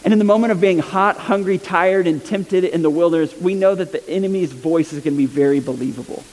And 0.04 0.14
in 0.14 0.20
the 0.20 0.26
moment 0.26 0.52
of 0.52 0.62
being 0.62 0.80
hot, 0.80 1.18
hungry, 1.18 1.58
tired, 1.58 2.08
and 2.08 2.24
tempted 2.24 2.64
in 2.64 2.82
the 2.82 2.90
wilderness, 2.90 3.36
we 3.38 3.54
know 3.54 3.76
that 3.76 3.92
the 3.92 4.08
enemy's 4.10 4.52
voice 4.52 4.94
is 4.94 5.04
going 5.04 5.14
to 5.14 5.18
be 5.18 5.26
very 5.26 5.60
believable. 5.60 6.24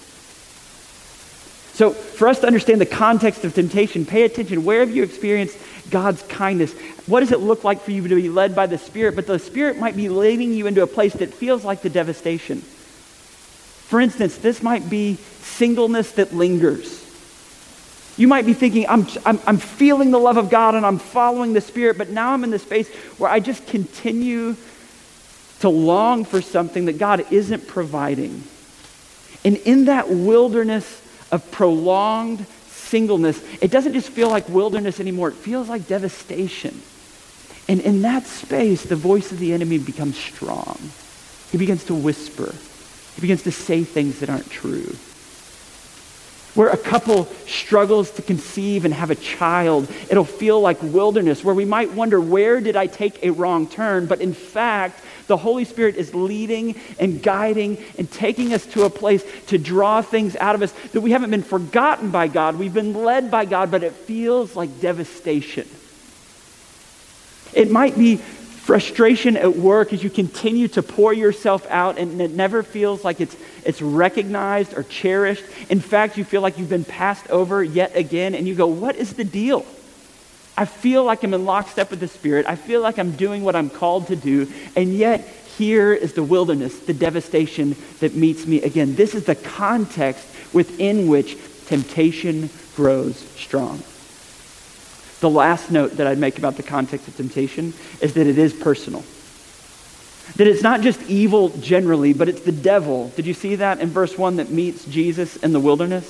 So, 1.75 1.91
for 1.91 2.29
us 2.29 2.41
to 2.41 2.47
understand 2.47 2.81
the 2.81 2.87
context 2.87 3.45
of 3.45 3.55
temptation, 3.55 4.07
pay 4.07 4.23
attention. 4.23 4.65
Where 4.65 4.81
have 4.81 4.95
you 4.95 5.03
experienced 5.03 5.59
God's 5.91 6.23
kindness? 6.23 6.73
What 7.07 7.21
does 7.21 7.33
it 7.33 7.41
look 7.41 7.65
like 7.65 7.83
for 7.83 7.91
you 7.91 8.07
to 8.09 8.15
be 8.15 8.31
led 8.31 8.55
by 8.55 8.67
the 8.67 8.79
Spirit? 8.79 9.15
But 9.15 9.27
the 9.27 9.39
Spirit 9.39 9.79
might 9.79 9.95
be 9.95 10.09
leading 10.09 10.55
you 10.55 10.69
into 10.69 10.83
a 10.83 10.87
place 10.87 11.13
that 11.15 11.35
feels 11.35 11.65
like 11.65 11.83
the 11.83 11.91
devastation. 11.91 12.63
For 12.63 14.01
instance, 14.01 14.39
this 14.39 14.63
might 14.63 14.89
be 14.89 15.17
singleness 15.43 16.13
that 16.13 16.33
lingers. 16.33 17.06
You 18.17 18.29
might 18.29 18.47
be 18.47 18.55
thinking, 18.55 18.87
I'm, 18.89 19.07
I'm, 19.27 19.39
I'm 19.47 19.59
feeling 19.59 20.11
the 20.11 20.19
love 20.19 20.39
of 20.39 20.49
God 20.49 20.75
and 20.75 20.87
I'm 20.87 20.99
following 20.99 21.53
the 21.53 21.61
Spirit, 21.61 21.99
but 21.99 22.09
now 22.09 22.33
I'm 22.33 22.45
in 22.45 22.51
this 22.51 22.63
space 22.63 22.89
where 23.19 23.31
I 23.31 23.41
just 23.41 23.67
continue 23.67 24.57
to 25.61 25.69
long 25.69 26.25
for 26.25 26.41
something 26.41 26.87
that 26.87 26.99
God 26.99 27.31
isn't 27.31 27.67
providing. 27.67 28.43
And 29.45 29.57
in 29.59 29.87
that 29.87 30.09
wilderness 30.09 31.03
of 31.31 31.51
prolonged 31.51 32.47
singleness, 32.69 33.43
it 33.61 33.71
doesn't 33.71 33.93
just 33.93 34.11
feel 34.11 34.31
like 34.31 34.49
wilderness 34.49 34.99
anymore, 34.99 35.29
it 35.29 35.35
feels 35.35 35.69
like 35.69 35.87
devastation. 35.87 36.81
And 37.69 37.81
in 37.81 38.03
that 38.03 38.25
space, 38.25 38.85
the 38.85 38.97
voice 38.97 39.33
of 39.33 39.39
the 39.39 39.53
enemy 39.53 39.79
becomes 39.79 40.17
strong. 40.17 40.79
He 41.51 41.59
begins 41.59 41.85
to 41.85 41.95
whisper, 41.95 42.55
he 43.15 43.21
begins 43.21 43.43
to 43.43 43.53
say 43.53 43.85
things 43.85 44.21
that 44.21 44.31
aren't 44.31 44.51
true. 44.51 44.97
Where 46.57 46.71
a 46.71 46.77
couple 46.77 47.27
struggles 47.47 48.11
to 48.13 48.23
conceive 48.23 48.85
and 48.85 48.93
have 48.93 49.11
a 49.11 49.15
child, 49.15 49.89
it'll 50.11 50.25
feel 50.25 50.61
like 50.61 50.83
wilderness, 50.83 51.45
where 51.45 51.55
we 51.55 51.67
might 51.67 51.93
wonder, 51.93 52.19
where 52.21 52.61
did 52.61 52.77
I 52.77 52.87
take 52.87 53.23
a 53.23 53.31
wrong 53.31 53.69
turn? 53.69 54.07
But 54.07 54.23
in 54.23 54.33
fact, 54.33 55.03
the 55.27 55.37
Holy 55.37 55.65
Spirit 55.65 55.97
is 55.97 56.15
leading 56.15 56.81
and 56.99 57.23
guiding 57.23 57.77
and 57.99 58.11
taking 58.11 58.55
us 58.55 58.65
to 58.67 58.85
a 58.85 58.91
place 58.91 59.23
to 59.49 59.59
draw 59.59 60.01
things 60.01 60.35
out 60.37 60.55
of 60.55 60.63
us 60.63 60.73
that 60.93 61.03
we 61.03 61.11
haven't 61.11 61.31
been 61.31 61.43
forgotten 61.43 62.11
by 62.11 62.27
God. 62.27 62.59
We've 62.59 62.73
been 62.73 62.95
led 62.95 63.31
by 63.31 63.45
God, 63.45 63.71
but 63.71 63.83
it 63.83 63.93
feels 63.93 64.57
like 64.57 64.81
devastation. 64.81 65.69
It 67.53 67.71
might 67.71 67.99
be 67.99 68.21
frustration 68.67 69.37
at 69.37 69.57
work 69.57 69.93
as 69.93 70.03
you 70.03 70.11
continue 70.11 70.67
to 70.67 70.83
pour 70.83 71.13
yourself 71.13 71.65
out 71.71 71.99
and 71.99 72.21
it 72.21 72.33
never 72.33 72.65
feels 72.65 73.05
like 73.05 73.21
it's, 73.21 73.37
it's 73.65 73.81
recognized 73.81 74.77
or 74.77 74.83
cherished. 74.83 75.45
In 75.71 75.79
fact, 75.79 76.19
you 76.19 76.25
feel 76.25 76.41
like 76.41 76.59
you've 76.59 76.69
been 76.69 76.85
passed 76.85 77.31
over 77.31 77.63
yet 77.63 77.95
again 77.95 78.35
and 78.35 78.49
you 78.49 78.57
go, 78.57 78.67
What 78.67 78.97
is 78.97 79.13
the 79.13 79.23
deal? 79.23 79.65
I 80.57 80.65
feel 80.65 81.05
like 81.05 81.23
I'm 81.23 81.33
in 81.33 81.45
lockstep 81.45 81.91
with 81.91 82.01
the 82.01 82.09
Spirit. 82.09 82.45
I 82.47 82.57
feel 82.57 82.81
like 82.81 82.99
I'm 82.99 83.13
doing 83.13 83.45
what 83.45 83.55
I'm 83.55 83.71
called 83.71 84.09
to 84.09 84.17
do. 84.17 84.51
And 84.75 84.93
yet, 84.93 85.21
here 85.57 85.93
is 85.93 86.15
the 86.15 86.25
wilderness, 86.25 86.81
the 86.81 86.93
devastation 86.93 87.77
that 88.01 88.17
meets 88.17 88.47
me 88.47 88.63
again. 88.63 88.97
This 88.97 89.15
is 89.15 89.27
the 89.27 89.37
context 89.37 90.27
within 90.53 91.07
which 91.07 91.37
temptation 91.67 92.51
grows 92.75 93.17
strong. 93.37 93.81
The 95.27 95.31
last 95.31 95.73
note 95.73 95.97
that 95.97 96.07
I'd 96.07 96.19
make 96.19 96.39
about 96.39 96.57
the 96.57 96.63
context 96.63 97.09
of 97.09 97.17
temptation 97.17 97.75
is 98.01 98.15
that 98.15 98.29
it 98.29 98.39
is 98.39 98.53
personal. 98.53 99.03
That 100.37 100.47
it's 100.47 100.63
not 100.63 100.83
just 100.83 101.03
evil 101.11 101.49
generally, 101.49 102.13
but 102.13 102.29
it's 102.29 102.43
the 102.43 102.53
devil. 102.53 103.09
Did 103.17 103.27
you 103.27 103.35
see 103.35 103.57
that 103.57 103.81
in 103.81 103.89
verse 103.89 104.17
1 104.17 104.37
that 104.37 104.51
meets 104.51 104.85
Jesus 104.85 105.35
in 105.35 105.53
the 105.53 105.59
wilderness? 105.59 106.07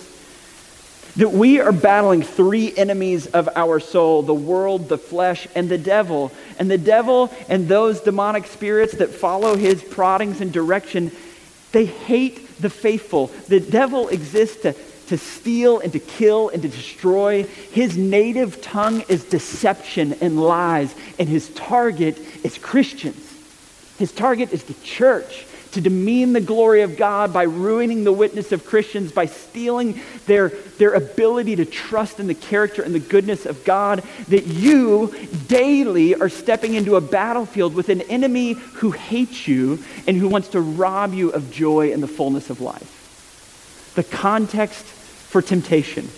That 1.17 1.31
we 1.31 1.61
are 1.61 1.73
battling 1.73 2.25
three 2.25 2.77
enemies 2.77 3.27
of 3.29 3.49
our 3.57 3.81
soul 3.81 4.21
the 4.21 4.35
world, 4.35 4.91
the 4.91 4.99
flesh, 4.99 5.49
and 5.55 5.71
the 5.71 5.79
devil. 5.79 6.31
And 6.59 6.71
the 6.71 6.77
devil 6.77 7.33
and 7.49 7.69
those 7.69 8.03
demonic 8.03 8.47
spirits 8.47 8.97
that 8.97 9.15
follow 9.15 9.57
his 9.57 9.83
proddings 9.83 10.43
and 10.43 10.53
direction, 10.53 11.11
they 11.73 11.87
hate 11.87 12.61
the 12.61 12.69
faithful. 12.69 13.29
The 13.49 13.61
devil 13.61 14.09
exists 14.09 14.61
to, 14.61 14.75
to 15.09 15.19
steal 15.19 15.79
and 15.81 15.93
to 15.93 15.99
kill 15.99 16.49
and 16.49 16.63
to 16.63 16.69
destroy. 16.69 17.45
His 17.45 17.97
native 17.97 18.61
tongue 18.61 19.03
is 19.09 19.25
deception 19.25 20.15
and 20.21 20.41
lies, 20.41 20.95
and 21.19 21.29
his 21.29 21.49
target 21.51 22.19
is 22.45 22.59
Christians. 22.59 23.23
His 23.99 24.13
target 24.13 24.53
is 24.53 24.65
the 24.65 24.75
church 24.83 25.47
to 25.73 25.81
demean 25.83 26.33
the 26.33 26.41
glory 26.41 26.81
of 26.81 26.97
God 26.97 27.35
by 27.35 27.43
ruining 27.43 28.03
the 28.03 28.13
witness 28.13 28.51
of 28.51 28.65
Christians, 28.65 29.13
by 29.13 29.27
stealing 29.27 30.01
their, 30.25 30.49
their 30.79 30.95
ability 30.95 31.57
to 31.57 31.67
trust 31.67 32.19
in 32.19 32.29
the 32.29 32.35
character 32.35 32.81
and 32.83 32.95
the 32.95 32.99
goodness 32.99 33.45
of 33.45 33.63
God, 33.65 34.03
that 34.29 34.47
you 34.47 35.15
daily 35.49 36.15
are 36.15 36.31
stepping 36.31 36.73
into 36.73 36.97
a 36.97 37.01
battlefield 37.03 37.75
with 37.75 37.91
an 37.91 38.01
enemy 38.03 38.55
who 38.55 38.91
hates 38.91 39.47
you 39.47 39.83
and 40.07 40.17
who 40.17 40.29
wants 40.29 40.49
to 40.49 40.63
rob 40.63 41.13
you 41.13 41.29
of 41.31 41.51
joy 41.51 41.93
and 41.93 42.03
the 42.03 42.09
fullness 42.09 42.49
of 42.49 42.63
life. 42.63 43.93
The 43.97 44.05
context 44.05 44.87
for 45.29 45.43
temptation. 45.43 46.09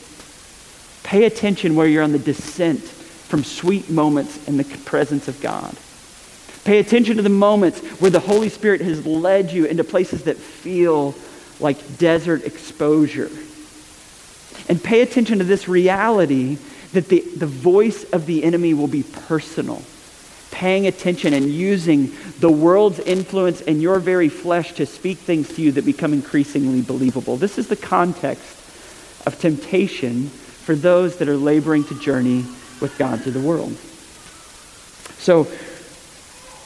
Pay 1.02 1.24
attention 1.24 1.74
where 1.74 1.86
you're 1.86 2.02
on 2.02 2.12
the 2.12 2.18
descent 2.18 2.80
from 2.80 3.44
sweet 3.44 3.90
moments 3.90 4.46
in 4.48 4.56
the 4.56 4.64
presence 4.84 5.28
of 5.28 5.40
God. 5.40 5.76
Pay 6.64 6.80
attention 6.80 7.16
to 7.16 7.22
the 7.22 7.30
moments 7.30 7.80
where 8.00 8.10
the 8.10 8.20
Holy 8.20 8.48
Spirit 8.48 8.80
has 8.82 9.06
led 9.06 9.50
you 9.50 9.64
into 9.64 9.84
places 9.84 10.24
that 10.24 10.36
feel 10.36 11.14
like 11.60 11.98
desert 11.98 12.44
exposure. 12.44 13.30
And 14.68 14.82
pay 14.82 15.00
attention 15.00 15.38
to 15.38 15.44
this 15.44 15.66
reality 15.66 16.58
that 16.92 17.08
the, 17.08 17.20
the 17.20 17.46
voice 17.46 18.04
of 18.12 18.26
the 18.26 18.44
enemy 18.44 18.74
will 18.74 18.86
be 18.86 19.02
personal. 19.02 19.82
Paying 20.50 20.86
attention 20.86 21.32
and 21.32 21.48
using 21.48 22.12
the 22.40 22.50
world's 22.50 22.98
influence 23.00 23.60
and 23.62 23.80
your 23.80 23.98
very 23.98 24.28
flesh 24.28 24.72
to 24.74 24.86
speak 24.86 25.18
things 25.18 25.54
to 25.54 25.62
you 25.62 25.72
that 25.72 25.84
become 25.84 26.12
increasingly 26.12 26.82
believable. 26.82 27.36
This 27.36 27.58
is 27.58 27.68
the 27.68 27.76
context 27.76 28.57
of 29.28 29.38
temptation 29.38 30.28
for 30.28 30.74
those 30.74 31.16
that 31.18 31.28
are 31.28 31.36
laboring 31.36 31.84
to 31.84 32.00
journey 32.00 32.44
with 32.80 32.96
God 32.98 33.20
through 33.20 33.32
the 33.32 33.40
world. 33.40 33.72
So, 35.18 35.44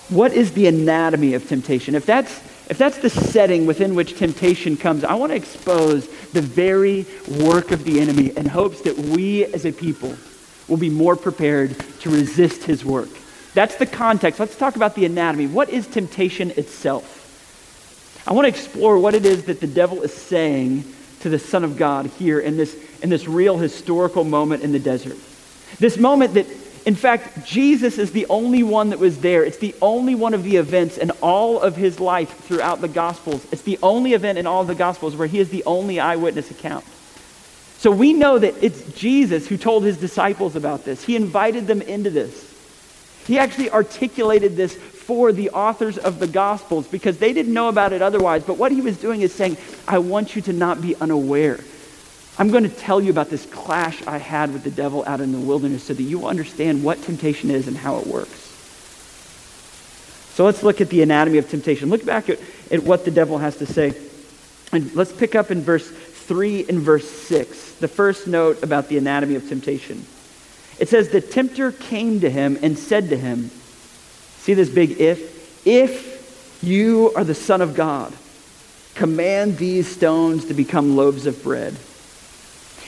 what 0.09 0.33
is 0.33 0.53
the 0.53 0.69
anatomy 0.69 1.35
of 1.35 1.49
temptation? 1.49 1.95
If 1.95 2.07
that's, 2.07 2.41
if 2.71 2.79
that's 2.79 2.99
the 2.99 3.11
setting 3.11 3.67
within 3.67 3.95
which 3.95 4.17
temptation 4.17 4.77
comes, 4.77 5.03
I 5.05 5.15
want 5.15 5.33
to 5.33 5.37
expose 5.37 6.09
the 6.31 6.41
very 6.41 7.05
work 7.41 7.73
of 7.73 7.83
the 7.85 7.99
enemy 7.99 8.31
in 8.37 8.47
hopes 8.47 8.83
that 8.83 8.97
we 8.97 9.45
as 9.47 9.65
a 9.65 9.73
people 9.73 10.15
will 10.69 10.77
be 10.77 10.91
more 10.91 11.17
prepared 11.17 11.77
to 12.01 12.11
resist 12.11 12.63
his 12.63 12.85
work. 12.85 13.09
That's 13.55 13.75
the 13.77 13.87
context. 13.87 14.39
Let's 14.39 14.57
talk 14.57 14.77
about 14.77 14.95
the 14.95 15.05
anatomy. 15.05 15.49
What 15.49 15.69
is 15.69 15.87
temptation 15.87 16.53
itself? 16.53 17.19
I 18.27 18.33
want 18.33 18.45
to 18.45 18.49
explore 18.49 18.99
what 18.99 19.15
it 19.15 19.27
is 19.27 19.45
that 19.45 19.61
the 19.61 19.67
devil 19.67 20.03
is 20.03 20.13
saying 20.13 20.85
to 21.23 21.29
the 21.29 21.39
Son 21.39 21.65
of 21.65 21.77
God 21.77 22.07
here 22.07 22.39
in 22.39 22.57
this, 22.57 22.77
in 23.03 23.11
this 23.11 23.27
real 23.27 23.59
historical 23.59 24.25
moment 24.25 24.63
in 24.63 24.73
the 24.73 24.79
desert. 24.79 25.17
This 25.79 25.97
moment 25.97 26.35
that 26.35 26.47
in 26.85 26.97
fact, 26.97 27.47
Jesus 27.47 27.97
is 27.97 28.11
the 28.11 28.27
only 28.27 28.65
one 28.65 28.91
that 28.91 28.99
was 28.99 29.21
there. 29.21 29.45
It's 29.45 29.59
the 29.59 29.75
only 29.81 30.17
one 30.17 30.35
of 30.35 30.43
the 30.43 30.57
events 30.57 30.99
in 30.99 31.13
all 31.23 31.61
of 31.61 31.77
his 31.77 32.01
life 32.01 32.37
throughout 32.45 32.81
the 32.81 32.89
Gospels. 32.89 33.47
It's 33.53 33.63
the 33.63 33.79
only 33.83 34.15
event 34.15 34.37
in 34.37 34.49
all 34.49 34.63
of 34.63 34.67
the 34.67 34.75
Gospels 34.75 35.15
where 35.15 35.29
he 35.29 35.39
is 35.39 35.49
the 35.51 35.63
only 35.65 36.01
eyewitness 36.01 36.51
account. 36.51 36.85
So 37.79 37.93
we 37.93 38.13
know 38.13 38.39
that 38.39 38.55
it's 38.61 38.83
Jesus 38.95 39.47
who 39.47 39.57
told 39.57 39.85
his 39.85 39.97
disciples 39.97 40.57
about 40.57 40.85
this. 40.85 41.05
He 41.05 41.15
invited 41.15 41.69
them 41.69 41.83
into 41.83 42.11
this. 42.11 42.49
He 43.27 43.39
actually 43.39 43.71
articulated 43.71 44.57
this 44.57 44.77
for 45.03 45.33
the 45.33 45.51
authors 45.51 45.99
of 45.99 46.21
the 46.21 46.27
Gospels 46.27 46.87
because 46.87 47.19
they 47.19 47.33
didn't 47.33 47.53
know 47.53 47.69
about 47.69 47.93
it 47.93 48.03
otherwise. 48.03 48.45
But 48.45 48.57
what 48.57 48.73
he 48.73 48.81
was 48.81 48.97
doing 48.99 49.21
is 49.21 49.35
saying, 49.35 49.57
I 49.87 49.99
want 49.99 50.37
you 50.37 50.43
to 50.43 50.53
not 50.53 50.81
be 50.81 50.95
unaware. 50.97 51.59
I'm 52.39 52.51
going 52.51 52.63
to 52.63 52.71
tell 52.71 53.01
you 53.01 53.11
about 53.11 53.29
this 53.29 53.45
clash 53.47 54.07
I 54.07 54.19
had 54.19 54.53
with 54.53 54.63
the 54.63 54.71
devil 54.71 55.05
out 55.07 55.21
in 55.21 55.33
the 55.33 55.41
wilderness 55.41 55.85
so 55.85 55.95
that 55.95 56.03
you 56.03 56.27
understand 56.27 56.83
what 56.83 57.03
temptation 57.03 57.51
is 57.51 57.69
and 57.69 57.77
how 57.77 57.99
it 57.99 58.07
works. 58.07 58.49
So 60.35 60.45
let's 60.45 60.63
look 60.63 60.81
at 60.81 60.89
the 60.89 61.03
anatomy 61.03 61.39
of 61.39 61.51
temptation. 61.51 61.91
Look 61.91 62.07
back 62.07 62.31
at, 62.31 62.39
at 62.71 62.85
what 62.85 63.05
the 63.05 63.11
devil 63.11 63.39
has 63.39 63.57
to 63.59 63.67
say. 63.67 63.95
And 64.73 64.95
let's 64.95 65.13
pick 65.13 65.35
up 65.35 65.51
in 65.51 65.61
verse 65.63 65.91
3 65.91 66.67
and 66.69 66.79
verse 66.79 67.11
6, 67.11 67.73
the 67.75 67.89
first 67.89 68.27
note 68.27 68.63
about 68.63 68.89
the 68.89 68.97
anatomy 68.97 69.35
of 69.35 69.47
temptation. 69.49 70.07
It 70.79 70.89
says, 70.89 71.11
The 71.11 71.21
tempter 71.21 71.73
came 71.73 72.21
to 72.21 72.31
him 72.31 72.59
and 72.63 72.79
said 72.79 73.11
to 73.11 73.17
him, 73.17 73.51
See 74.43 74.55
this 74.55 74.69
big 74.69 75.01
if? 75.01 75.65
If 75.65 76.59
you 76.65 77.13
are 77.15 77.23
the 77.23 77.33
Son 77.33 77.63
of 77.63 77.77
God, 77.77 78.13
command 78.97 79.57
these 79.57 79.87
stones 79.87 80.47
to 80.47 80.55
become 80.55 80.97
loaves 80.97 81.27
of 81.27 81.41
bread. 81.45 81.77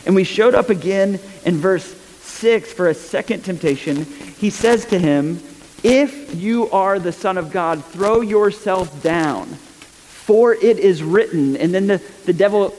And 0.04 0.16
we 0.16 0.24
showed 0.24 0.56
up 0.56 0.68
again 0.68 1.20
in 1.44 1.58
verse 1.58 1.84
6 2.22 2.72
for 2.72 2.88
a 2.88 2.94
second 2.94 3.44
temptation. 3.44 4.04
He 4.04 4.50
says 4.50 4.84
to 4.86 4.98
him, 4.98 5.40
If 5.84 6.34
you 6.34 6.68
are 6.72 6.98
the 6.98 7.12
Son 7.12 7.38
of 7.38 7.52
God, 7.52 7.84
throw 7.84 8.20
yourself 8.20 9.00
down, 9.00 9.46
for 9.46 10.54
it 10.54 10.80
is 10.80 11.04
written. 11.04 11.56
And 11.56 11.72
then 11.72 11.86
the, 11.86 12.02
the 12.26 12.32
devil 12.32 12.74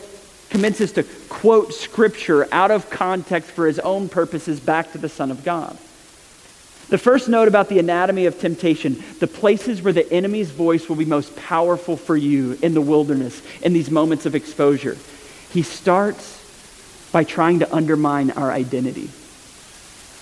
commences 0.50 0.91
to 0.91 1.03
quote 1.29 1.74
scripture 1.74 2.46
out 2.51 2.72
of 2.72 2.89
context 2.89 3.51
for 3.51 3.67
his 3.67 3.79
own 3.79 4.10
purposes 4.10 4.60
back 4.60 4.91
to 4.91 4.98
the 4.98 5.08
Son 5.08 5.32
of 5.32 5.46
God. 5.46 5.77
The 6.89 6.98
first 6.98 7.27
note 7.30 7.48
about 7.48 7.70
the 7.70 7.80
anatomy 7.80 8.27
of 8.27 8.39
temptation 8.39 9.04
the 9.20 9.27
places 9.27 9.82
where 9.82 9.94
the 9.94 10.12
enemy's 10.12 10.51
voice 10.51 10.88
will 10.88 10.96
be 10.96 11.06
most 11.06 11.36
powerful 11.36 11.98
for 11.98 12.15
you 12.15 12.58
in 12.62 12.74
the 12.74 12.82
wilderness, 12.82 13.42
in 13.62 13.74
these 13.74 13.89
moments 13.89 14.25
of 14.25 14.36
exposure. 14.36 14.98
He 15.51 15.63
starts 15.63 16.42
by 17.12 17.24
trying 17.24 17.60
to 17.60 17.74
undermine 17.74 18.32
our 18.32 18.51
identity. 18.51 19.10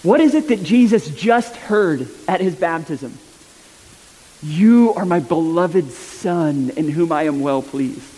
What 0.04 0.20
is 0.20 0.36
it 0.36 0.50
that 0.50 0.64
Jesus 0.64 1.10
just 1.10 1.56
heard 1.56 2.08
at 2.28 2.40
his 2.40 2.56
baptism? 2.56 3.18
You 4.42 4.94
are 4.96 5.06
my 5.06 5.20
beloved 5.20 5.92
Son, 5.92 6.72
in 6.76 6.90
whom 6.90 7.12
I 7.12 7.24
am 7.24 7.40
well 7.40 7.62
pleased. 7.62 8.10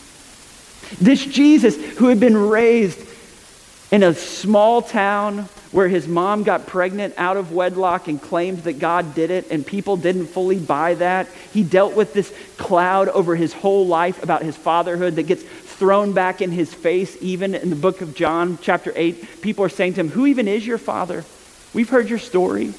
This 1.00 1.24
Jesus, 1.26 1.76
who 1.98 2.08
had 2.08 2.20
been 2.20 2.36
raised 2.36 3.00
in 3.96 4.04
a 4.04 4.14
small 4.14 4.82
town 4.82 5.48
where 5.72 5.88
his 5.88 6.06
mom 6.06 6.44
got 6.44 6.68
pregnant 6.68 7.14
out 7.16 7.38
of 7.38 7.54
wedlock 7.54 8.10
and 8.10 8.22
claimed 8.22 8.58
that 8.64 8.78
God 8.78 9.16
did 9.16 9.32
it, 9.32 9.50
and 9.50 9.66
people 9.66 9.96
didn't 9.96 10.28
fully 10.28 10.60
buy 10.60 10.96
that. 10.96 11.30
He 11.54 11.64
dealt 11.64 11.96
with 11.96 12.14
this 12.14 12.34
cloud 12.58 13.08
over 13.08 13.38
his 13.38 13.54
whole 13.54 13.88
life 13.88 14.22
about 14.22 14.44
his 14.44 14.58
fatherhood 14.58 15.16
that 15.16 15.24
gets 15.24 15.44
thrown 15.44 16.12
back 16.12 16.42
in 16.42 16.52
his 16.52 16.74
face, 16.74 17.16
even 17.22 17.56
in 17.56 17.70
the 17.70 17.76
book 17.78 18.02
of 18.02 18.14
John, 18.16 18.60
chapter 18.62 18.92
8. 18.94 19.42
People 19.42 19.64
are 19.64 19.70
saying 19.70 19.94
to 19.94 20.02
him, 20.02 20.10
Who 20.10 20.26
even 20.26 20.50
is 20.50 20.68
your 20.68 20.78
father? 20.78 21.24
We've 21.74 21.90
heard 21.90 22.10
your 22.10 22.20
story. 22.20 22.74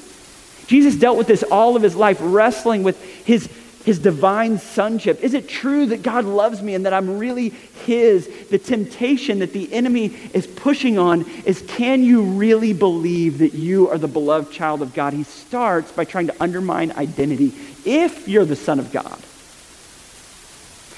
Jesus 0.66 0.96
dealt 0.96 1.16
with 1.16 1.28
this 1.28 1.42
all 1.44 1.76
of 1.76 1.82
his 1.82 1.96
life, 1.96 2.18
wrestling 2.20 2.82
with 2.82 3.02
his 3.24 3.48
his 3.86 4.00
divine 4.00 4.58
sonship? 4.58 5.22
Is 5.22 5.32
it 5.32 5.48
true 5.48 5.86
that 5.86 6.02
God 6.02 6.24
loves 6.24 6.60
me 6.60 6.74
and 6.74 6.84
that 6.86 6.92
I'm 6.92 7.18
really 7.18 7.50
his? 7.50 8.28
The 8.50 8.58
temptation 8.58 9.38
that 9.38 9.52
the 9.52 9.72
enemy 9.72 10.06
is 10.34 10.44
pushing 10.44 10.98
on 10.98 11.24
is 11.44 11.62
can 11.68 12.02
you 12.02 12.22
really 12.22 12.72
believe 12.72 13.38
that 13.38 13.54
you 13.54 13.88
are 13.88 13.96
the 13.96 14.08
beloved 14.08 14.52
child 14.52 14.82
of 14.82 14.92
God? 14.92 15.12
He 15.12 15.22
starts 15.22 15.92
by 15.92 16.04
trying 16.04 16.26
to 16.26 16.34
undermine 16.42 16.90
identity 16.92 17.52
if 17.84 18.26
you're 18.26 18.44
the 18.44 18.56
son 18.56 18.80
of 18.80 18.90
God. 18.90 19.22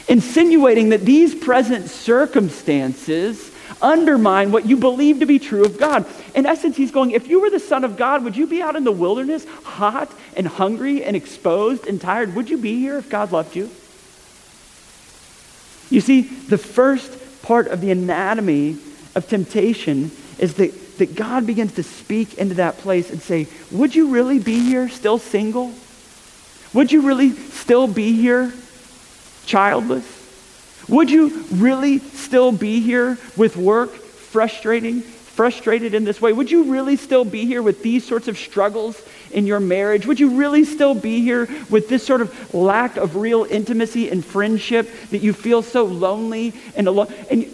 Insinuating 0.08 0.88
that 0.88 1.02
these 1.02 1.34
present 1.34 1.90
circumstances 1.90 3.52
undermine 3.80 4.50
what 4.50 4.66
you 4.66 4.76
believe 4.76 5.20
to 5.20 5.26
be 5.26 5.38
true 5.38 5.64
of 5.64 5.78
God. 5.78 6.06
In 6.34 6.46
essence, 6.46 6.76
he's 6.76 6.90
going, 6.90 7.12
if 7.12 7.28
you 7.28 7.40
were 7.40 7.50
the 7.50 7.60
Son 7.60 7.84
of 7.84 7.96
God, 7.96 8.24
would 8.24 8.36
you 8.36 8.46
be 8.46 8.62
out 8.62 8.76
in 8.76 8.84
the 8.84 8.92
wilderness, 8.92 9.46
hot 9.64 10.10
and 10.36 10.46
hungry 10.46 11.04
and 11.04 11.16
exposed 11.16 11.86
and 11.86 12.00
tired? 12.00 12.34
Would 12.34 12.50
you 12.50 12.58
be 12.58 12.78
here 12.78 12.98
if 12.98 13.08
God 13.08 13.32
loved 13.32 13.56
you? 13.56 13.70
You 15.90 16.00
see, 16.00 16.22
the 16.22 16.58
first 16.58 17.42
part 17.42 17.68
of 17.68 17.80
the 17.80 17.90
anatomy 17.90 18.76
of 19.14 19.26
temptation 19.28 20.10
is 20.38 20.54
that, 20.54 20.98
that 20.98 21.14
God 21.14 21.46
begins 21.46 21.74
to 21.74 21.82
speak 21.82 22.34
into 22.34 22.56
that 22.56 22.78
place 22.78 23.10
and 23.10 23.20
say, 23.20 23.48
Would 23.70 23.94
you 23.94 24.10
really 24.10 24.38
be 24.38 24.60
here 24.60 24.88
still 24.88 25.18
single? 25.18 25.72
Would 26.74 26.92
you 26.92 27.02
really 27.02 27.30
still 27.30 27.86
be 27.86 28.12
here 28.12 28.52
childless? 29.46 30.17
Would 30.88 31.10
you 31.10 31.44
really 31.52 31.98
still 31.98 32.50
be 32.50 32.80
here 32.80 33.18
with 33.36 33.56
work 33.56 33.92
frustrating, 33.92 35.02
frustrated 35.02 35.94
in 35.94 36.04
this 36.04 36.20
way? 36.20 36.32
Would 36.32 36.50
you 36.50 36.64
really 36.72 36.96
still 36.96 37.24
be 37.24 37.44
here 37.44 37.62
with 37.62 37.82
these 37.82 38.06
sorts 38.06 38.26
of 38.28 38.38
struggles 38.38 39.00
in 39.30 39.46
your 39.46 39.60
marriage? 39.60 40.06
Would 40.06 40.18
you 40.18 40.30
really 40.30 40.64
still 40.64 40.94
be 40.94 41.20
here 41.20 41.46
with 41.68 41.88
this 41.88 42.06
sort 42.06 42.22
of 42.22 42.54
lack 42.54 42.96
of 42.96 43.16
real 43.16 43.44
intimacy 43.44 44.08
and 44.10 44.24
friendship 44.24 44.90
that 45.10 45.18
you 45.18 45.32
feel 45.32 45.62
so 45.62 45.84
lonely 45.84 46.54
and 46.74 46.88
alone? 46.88 47.12
And, 47.30 47.46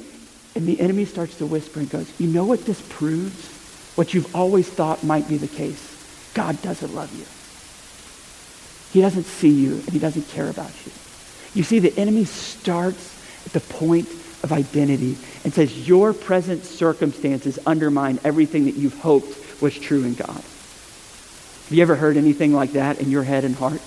and 0.54 0.66
the 0.66 0.80
enemy 0.80 1.04
starts 1.04 1.36
to 1.38 1.46
whisper 1.46 1.80
and 1.80 1.90
goes, 1.90 2.12
You 2.20 2.28
know 2.28 2.44
what 2.44 2.64
this 2.64 2.80
proves? 2.88 3.52
What 3.96 4.14
you've 4.14 4.34
always 4.34 4.68
thought 4.68 5.02
might 5.04 5.28
be 5.28 5.36
the 5.36 5.48
case. 5.48 6.32
God 6.34 6.60
doesn't 6.62 6.94
love 6.94 7.12
you. 7.14 7.24
He 8.92 9.00
doesn't 9.00 9.24
see 9.24 9.50
you 9.50 9.74
and 9.74 9.90
he 9.90 9.98
doesn't 9.98 10.28
care 10.28 10.48
about 10.48 10.72
you. 10.86 10.92
You 11.54 11.62
see, 11.62 11.78
the 11.78 11.96
enemy 11.96 12.24
starts 12.24 13.23
the 13.54 13.60
point 13.60 14.08
of 14.42 14.52
identity 14.52 15.16
and 15.42 15.54
says, 15.54 15.88
Your 15.88 16.12
present 16.12 16.66
circumstances 16.66 17.58
undermine 17.64 18.20
everything 18.22 18.66
that 18.66 18.74
you've 18.74 18.98
hoped 18.98 19.62
was 19.62 19.78
true 19.78 20.04
in 20.04 20.14
God. 20.14 20.28
Have 21.64 21.68
you 21.70 21.80
ever 21.80 21.96
heard 21.96 22.18
anything 22.18 22.52
like 22.52 22.72
that 22.72 23.00
in 23.00 23.10
your 23.10 23.22
head 23.22 23.44
and 23.44 23.54
heart? 23.54 23.80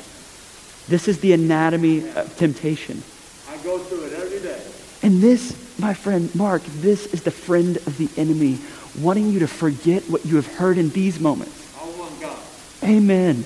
This 0.88 1.08
is 1.08 1.20
the 1.20 1.34
anatomy 1.34 2.10
of 2.10 2.36
temptation. 2.38 3.04
I 3.48 3.58
go 3.58 3.78
through 3.78 4.06
it 4.06 4.14
every 4.14 4.40
day. 4.40 4.62
And 5.04 5.22
this, 5.22 5.78
my 5.78 5.94
friend 5.94 6.34
Mark, 6.34 6.64
this 6.64 7.14
is 7.14 7.22
the 7.22 7.32
friend 7.32 7.78
of 7.78 7.98
the 7.98 8.10
enemy, 8.20 8.58
wanting 9.00 9.30
you 9.30 9.40
to 9.40 9.48
forget 9.48 10.04
what 10.10 10.26
you 10.26 10.38
have 10.38 10.48
heard 10.48 10.78
in 10.78 10.90
these 10.90 11.20
moments. 11.20 11.76
I 11.80 11.86
want 12.00 12.20
God. 12.20 12.40
Amen. 12.84 13.44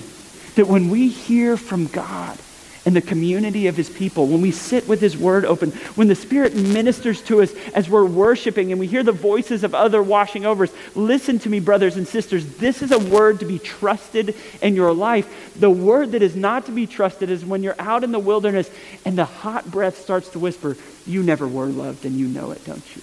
That 0.54 0.66
when 0.66 0.88
we 0.88 1.08
hear 1.08 1.56
from 1.56 1.88
God, 1.88 2.38
and 2.84 2.96
the 2.96 3.02
community 3.02 3.68
of 3.68 3.76
his 3.76 3.88
people, 3.88 4.26
when 4.26 4.40
we 4.40 4.50
sit 4.50 4.88
with 4.88 5.00
his 5.00 5.16
word 5.16 5.44
open, 5.44 5.70
when 5.94 6.08
the 6.08 6.14
Spirit 6.14 6.56
ministers 6.56 7.22
to 7.22 7.40
us 7.40 7.52
as 7.74 7.88
we're 7.88 8.04
worshiping 8.04 8.72
and 8.72 8.80
we 8.80 8.88
hear 8.88 9.04
the 9.04 9.12
voices 9.12 9.62
of 9.62 9.74
other 9.74 10.02
washing 10.02 10.44
over 10.44 10.64
us, 10.64 10.72
listen 10.96 11.38
to 11.40 11.48
me, 11.48 11.60
brothers 11.60 11.96
and 11.96 12.08
sisters. 12.08 12.56
This 12.56 12.82
is 12.82 12.90
a 12.90 12.98
word 12.98 13.38
to 13.40 13.46
be 13.46 13.60
trusted 13.60 14.34
in 14.60 14.74
your 14.74 14.92
life. 14.92 15.56
The 15.58 15.70
word 15.70 16.12
that 16.12 16.22
is 16.22 16.34
not 16.34 16.66
to 16.66 16.72
be 16.72 16.88
trusted 16.88 17.30
is 17.30 17.44
when 17.44 17.62
you're 17.62 17.76
out 17.78 18.02
in 18.02 18.10
the 18.10 18.18
wilderness 18.18 18.68
and 19.04 19.16
the 19.16 19.26
hot 19.26 19.70
breath 19.70 19.98
starts 19.98 20.30
to 20.30 20.40
whisper, 20.40 20.76
You 21.06 21.22
never 21.22 21.46
were 21.46 21.66
loved 21.66 22.04
and 22.04 22.16
you 22.16 22.26
know 22.26 22.50
it, 22.50 22.64
don't 22.64 22.96
you? 22.96 23.02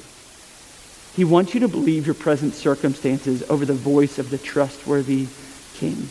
He 1.15 1.23
wants 1.23 1.53
you 1.53 1.61
to 1.61 1.67
believe 1.67 2.05
your 2.05 2.15
present 2.15 2.53
circumstances 2.53 3.49
over 3.49 3.65
the 3.65 3.73
voice 3.73 4.19
of 4.19 4.29
the 4.29 4.37
trustworthy 4.37 5.27
King. 5.75 6.09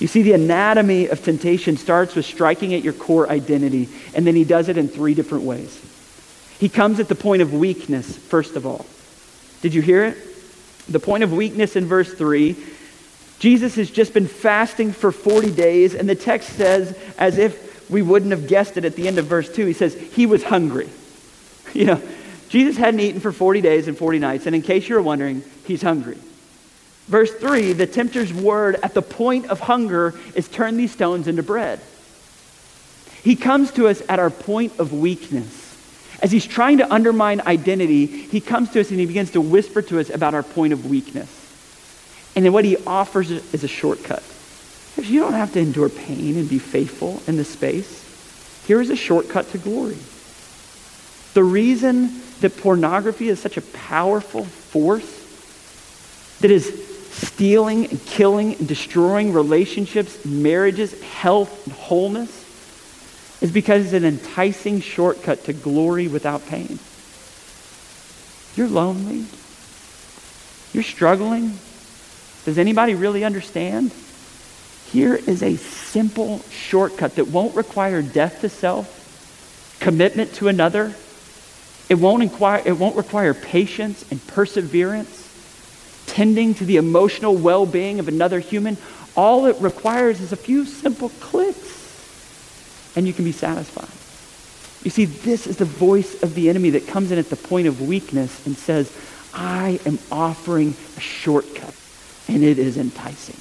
You 0.00 0.06
see, 0.06 0.22
the 0.22 0.32
anatomy 0.32 1.08
of 1.08 1.22
temptation 1.22 1.76
starts 1.76 2.14
with 2.14 2.24
striking 2.24 2.72
at 2.72 2.82
your 2.82 2.94
core 2.94 3.28
identity, 3.28 3.88
and 4.14 4.26
then 4.26 4.34
he 4.34 4.44
does 4.44 4.70
it 4.70 4.78
in 4.78 4.88
three 4.88 5.12
different 5.12 5.44
ways. 5.44 5.78
He 6.58 6.70
comes 6.70 7.00
at 7.00 7.08
the 7.08 7.14
point 7.14 7.42
of 7.42 7.52
weakness, 7.52 8.16
first 8.16 8.56
of 8.56 8.66
all. 8.66 8.86
Did 9.60 9.74
you 9.74 9.82
hear 9.82 10.04
it? 10.04 10.16
The 10.88 11.00
point 11.00 11.22
of 11.22 11.34
weakness 11.34 11.76
in 11.76 11.84
verse 11.84 12.12
3. 12.12 12.56
Jesus 13.38 13.76
has 13.76 13.90
just 13.90 14.14
been 14.14 14.26
fasting 14.26 14.92
for 14.92 15.12
40 15.12 15.50
days, 15.50 15.94
and 15.94 16.08
the 16.08 16.14
text 16.14 16.50
says, 16.50 16.98
as 17.18 17.36
if 17.36 17.90
we 17.90 18.00
wouldn't 18.00 18.30
have 18.30 18.48
guessed 18.48 18.78
it 18.78 18.86
at 18.86 18.96
the 18.96 19.06
end 19.06 19.18
of 19.18 19.26
verse 19.26 19.54
2, 19.54 19.66
he 19.66 19.72
says, 19.74 19.94
he 19.94 20.26
was 20.26 20.42
hungry. 20.42 20.88
You 21.72 21.84
know, 21.84 22.02
Jesus 22.48 22.76
hadn't 22.76 22.98
eaten 22.98 23.20
for 23.20 23.30
40 23.30 23.60
days 23.60 23.86
and 23.86 23.96
40 23.96 24.18
nights, 24.18 24.46
and 24.46 24.56
in 24.56 24.62
case 24.62 24.88
you're 24.88 25.00
wondering, 25.00 25.44
he's 25.66 25.82
hungry. 25.82 26.18
Verse 27.10 27.32
3 27.32 27.72
the 27.72 27.88
tempter's 27.88 28.32
word 28.32 28.76
at 28.84 28.94
the 28.94 29.02
point 29.02 29.50
of 29.50 29.58
hunger 29.58 30.14
is 30.36 30.46
turn 30.46 30.76
these 30.76 30.92
stones 30.92 31.26
into 31.26 31.42
bread. 31.42 31.80
He 33.24 33.34
comes 33.34 33.72
to 33.72 33.88
us 33.88 34.00
at 34.08 34.20
our 34.20 34.30
point 34.30 34.78
of 34.78 34.92
weakness. 34.92 35.66
As 36.22 36.30
he's 36.30 36.46
trying 36.46 36.78
to 36.78 36.92
undermine 36.92 37.40
identity, 37.40 38.06
he 38.06 38.40
comes 38.40 38.70
to 38.70 38.80
us 38.80 38.90
and 38.90 39.00
he 39.00 39.06
begins 39.06 39.32
to 39.32 39.40
whisper 39.40 39.82
to 39.82 39.98
us 39.98 40.08
about 40.08 40.34
our 40.34 40.44
point 40.44 40.72
of 40.72 40.88
weakness. 40.88 41.28
And 42.36 42.44
then 42.44 42.52
what 42.52 42.64
he 42.64 42.76
offers 42.86 43.32
is 43.32 43.64
a 43.64 43.68
shortcut. 43.68 44.22
You 44.96 45.18
don't 45.18 45.32
have 45.32 45.52
to 45.54 45.60
endure 45.60 45.88
pain 45.88 46.36
and 46.36 46.48
be 46.48 46.60
faithful 46.60 47.20
in 47.26 47.36
this 47.36 47.48
space, 47.48 48.06
here 48.68 48.80
is 48.80 48.90
a 48.90 48.96
shortcut 48.96 49.50
to 49.50 49.58
glory. 49.58 49.98
The 51.34 51.42
reason 51.42 52.20
that 52.40 52.56
pornography 52.58 53.28
is 53.28 53.40
such 53.40 53.56
a 53.56 53.62
powerful 53.62 54.44
force 54.44 55.16
that 56.40 56.52
is 56.52 56.89
stealing 57.10 57.86
and 57.86 58.04
killing 58.06 58.54
and 58.54 58.68
destroying 58.68 59.32
relationships, 59.32 60.24
marriages, 60.24 61.00
health, 61.02 61.66
and 61.66 61.74
wholeness 61.74 62.40
is 63.40 63.50
because 63.50 63.86
it's 63.86 63.92
an 63.94 64.04
enticing 64.04 64.80
shortcut 64.80 65.44
to 65.44 65.52
glory 65.52 66.08
without 66.08 66.46
pain. 66.46 66.78
You're 68.54 68.68
lonely. 68.68 69.24
You're 70.72 70.82
struggling. 70.82 71.58
Does 72.44 72.58
anybody 72.58 72.94
really 72.94 73.24
understand? 73.24 73.92
Here 74.92 75.14
is 75.14 75.42
a 75.42 75.56
simple 75.56 76.40
shortcut 76.50 77.16
that 77.16 77.28
won't 77.28 77.54
require 77.54 78.02
death 78.02 78.40
to 78.42 78.48
self, 78.48 79.78
commitment 79.80 80.34
to 80.34 80.48
another. 80.48 80.94
It 81.88 81.94
won't, 81.94 82.22
inquire, 82.22 82.62
it 82.64 82.78
won't 82.78 82.96
require 82.96 83.34
patience 83.34 84.04
and 84.10 84.24
perseverance 84.28 85.19
tending 86.10 86.54
to 86.54 86.64
the 86.64 86.76
emotional 86.76 87.36
well 87.36 87.66
being 87.66 88.00
of 88.00 88.08
another 88.08 88.40
human, 88.40 88.76
all 89.16 89.46
it 89.46 89.56
requires 89.60 90.20
is 90.20 90.32
a 90.32 90.36
few 90.36 90.64
simple 90.64 91.08
clicks 91.20 91.80
and 92.96 93.06
you 93.06 93.12
can 93.12 93.24
be 93.24 93.32
satisfied. 93.32 93.88
You 94.84 94.90
see, 94.90 95.04
this 95.04 95.46
is 95.46 95.58
the 95.58 95.64
voice 95.64 96.22
of 96.22 96.34
the 96.34 96.48
enemy 96.48 96.70
that 96.70 96.86
comes 96.86 97.12
in 97.12 97.18
at 97.18 97.28
the 97.28 97.36
point 97.36 97.66
of 97.66 97.86
weakness 97.86 98.46
and 98.46 98.56
says, 98.56 98.90
I 99.32 99.78
am 99.86 99.98
offering 100.10 100.74
a 100.96 101.00
shortcut, 101.00 101.74
and 102.28 102.42
it 102.42 102.58
is 102.58 102.76
enticing. 102.76 103.36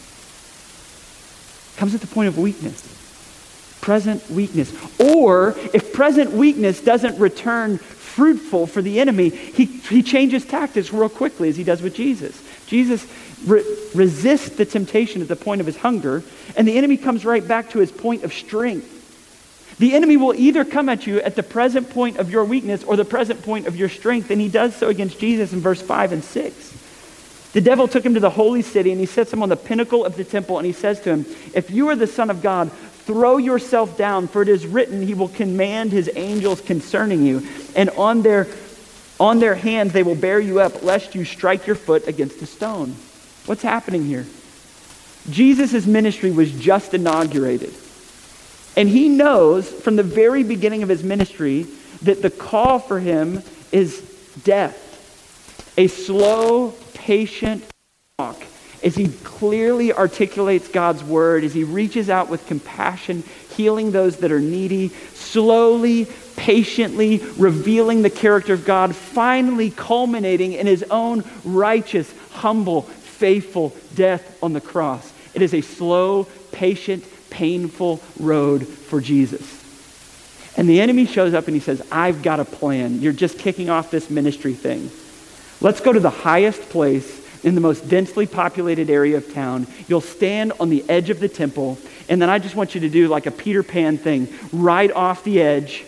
comes 1.77 1.95
at 1.95 2.01
the 2.01 2.07
point 2.07 2.27
of 2.27 2.37
weakness. 2.37 2.95
Present 3.81 4.29
weakness. 4.29 4.73
Or 4.99 5.55
if 5.73 5.93
present 5.93 6.31
weakness 6.31 6.81
doesn't 6.81 7.17
return 7.17 7.77
fruitful 7.77 8.67
for 8.67 8.81
the 8.81 8.99
enemy, 8.99 9.29
he, 9.29 9.65
he 9.65 10.03
changes 10.03 10.43
tactics 10.45 10.91
real 10.91 11.07
quickly 11.07 11.47
as 11.47 11.55
he 11.55 11.63
does 11.63 11.81
with 11.81 11.95
Jesus. 11.95 12.43
Jesus 12.69 13.05
re- 13.45 13.63
resists 13.93 14.49
the 14.49 14.65
temptation 14.65 15.21
at 15.21 15.27
the 15.27 15.35
point 15.35 15.59
of 15.61 15.67
his 15.67 15.77
hunger, 15.77 16.23
and 16.55 16.67
the 16.67 16.77
enemy 16.77 16.97
comes 16.97 17.25
right 17.25 17.45
back 17.45 17.71
to 17.71 17.79
his 17.79 17.91
point 17.91 18.23
of 18.23 18.33
strength. 18.33 18.95
The 19.79 19.93
enemy 19.93 20.17
will 20.17 20.33
either 20.33 20.65
come 20.65 20.89
at 20.89 21.07
you 21.07 21.21
at 21.21 21.35
the 21.35 21.43
present 21.43 21.89
point 21.89 22.17
of 22.17 22.29
your 22.29 22.43
weakness 22.43 22.83
or 22.83 22.95
the 22.95 23.05
present 23.05 23.43
point 23.43 23.65
of 23.65 23.75
your 23.75 23.89
strength, 23.89 24.29
and 24.29 24.39
he 24.39 24.49
does 24.49 24.75
so 24.75 24.89
against 24.89 25.19
Jesus 25.19 25.53
in 25.53 25.61
verse 25.61 25.81
5 25.81 26.11
and 26.11 26.23
6. 26.23 26.77
The 27.53 27.61
devil 27.61 27.87
took 27.87 28.05
him 28.05 28.13
to 28.13 28.19
the 28.19 28.29
holy 28.29 28.61
city 28.61 28.91
and 28.91 28.99
he 28.99 29.07
sets 29.07 29.33
him 29.33 29.41
on 29.41 29.49
the 29.49 29.55
pinnacle 29.55 30.05
of 30.05 30.15
the 30.15 30.23
temple 30.23 30.57
and 30.57 30.67
he 30.67 30.73
says 30.73 31.01
to 31.01 31.09
him, 31.09 31.25
If 31.55 31.71
you 31.71 31.89
are 31.89 31.95
the 31.95 32.05
Son 32.05 32.29
of 32.29 32.43
God, 32.43 32.71
throw 33.09 33.37
yourself 33.37 33.97
down, 33.97 34.27
for 34.27 34.43
it 34.43 34.47
is 34.47 34.67
written, 34.67 35.01
He 35.01 35.15
will 35.15 35.29
command 35.29 35.91
His 35.91 36.11
angels 36.15 36.61
concerning 36.61 37.25
you, 37.25 37.41
and 37.75 37.89
on 37.91 38.21
their, 38.21 38.47
on 39.19 39.39
their 39.39 39.55
hands 39.55 39.93
they 39.93 40.03
will 40.03 40.15
bear 40.15 40.39
you 40.39 40.59
up, 40.59 40.83
lest 40.83 41.15
you 41.15 41.25
strike 41.25 41.67
your 41.67 41.75
foot 41.75 42.07
against 42.07 42.41
a 42.41 42.45
stone. 42.45 42.95
What's 43.45 43.61
happening 43.61 44.05
here? 44.05 44.25
Jesus' 45.29 45.85
ministry 45.85 46.31
was 46.31 46.51
just 46.51 46.93
inaugurated. 46.93 47.73
And 48.77 48.87
he 48.87 49.09
knows 49.09 49.69
from 49.69 49.95
the 49.95 50.03
very 50.03 50.43
beginning 50.43 50.83
of 50.83 50.89
his 50.89 51.03
ministry 51.03 51.63
that 52.03 52.21
the 52.21 52.29
call 52.29 52.79
for 52.79 52.99
him 52.99 53.43
is 53.71 54.01
death. 54.43 54.85
A 55.77 55.87
slow, 55.87 56.73
patient 56.93 57.63
walk 58.17 58.41
as 58.83 58.95
he 58.95 59.09
clearly 59.23 59.91
articulates 59.91 60.67
God's 60.67 61.03
word, 61.03 61.43
as 61.43 61.53
he 61.53 61.63
reaches 61.63 62.09
out 62.09 62.29
with 62.29 62.45
compassion, 62.47 63.23
healing 63.59 63.91
those 63.91 64.15
that 64.15 64.31
are 64.31 64.39
needy, 64.39 64.87
slowly, 65.13 66.07
patiently 66.37 67.17
revealing 67.35 68.03
the 68.03 68.09
character 68.09 68.53
of 68.53 68.63
God, 68.63 68.95
finally 68.95 69.69
culminating 69.69 70.53
in 70.53 70.65
his 70.65 70.81
own 70.83 71.25
righteous, 71.43 72.09
humble, 72.31 72.83
faithful 72.83 73.75
death 73.95 74.41
on 74.41 74.53
the 74.53 74.61
cross. 74.61 75.11
It 75.33 75.41
is 75.41 75.53
a 75.53 75.59
slow, 75.59 76.25
patient, 76.53 77.03
painful 77.29 77.99
road 78.17 78.65
for 78.65 79.01
Jesus. 79.01 79.61
And 80.55 80.69
the 80.69 80.79
enemy 80.79 81.05
shows 81.05 81.33
up 81.33 81.47
and 81.47 81.53
he 81.53 81.59
says, 81.59 81.85
I've 81.91 82.23
got 82.23 82.39
a 82.39 82.45
plan. 82.45 83.01
You're 83.01 83.11
just 83.11 83.37
kicking 83.39 83.69
off 83.69 83.91
this 83.91 84.09
ministry 84.09 84.53
thing. 84.53 84.89
Let's 85.59 85.81
go 85.81 85.91
to 85.91 85.99
the 85.99 86.09
highest 86.09 86.61
place 86.69 87.18
in 87.43 87.55
the 87.55 87.61
most 87.61 87.87
densely 87.89 88.27
populated 88.27 88.89
area 88.89 89.17
of 89.17 89.33
town. 89.33 89.67
You'll 89.87 90.01
stand 90.01 90.53
on 90.59 90.69
the 90.69 90.87
edge 90.89 91.09
of 91.09 91.19
the 91.19 91.29
temple, 91.29 91.77
and 92.07 92.21
then 92.21 92.29
I 92.29 92.39
just 92.39 92.55
want 92.55 92.75
you 92.75 92.81
to 92.81 92.89
do 92.89 93.07
like 93.07 93.25
a 93.25 93.31
Peter 93.31 93.63
Pan 93.63 93.97
thing 93.97 94.27
right 94.51 94.91
off 94.91 95.23
the 95.23 95.41
edge. 95.41 95.85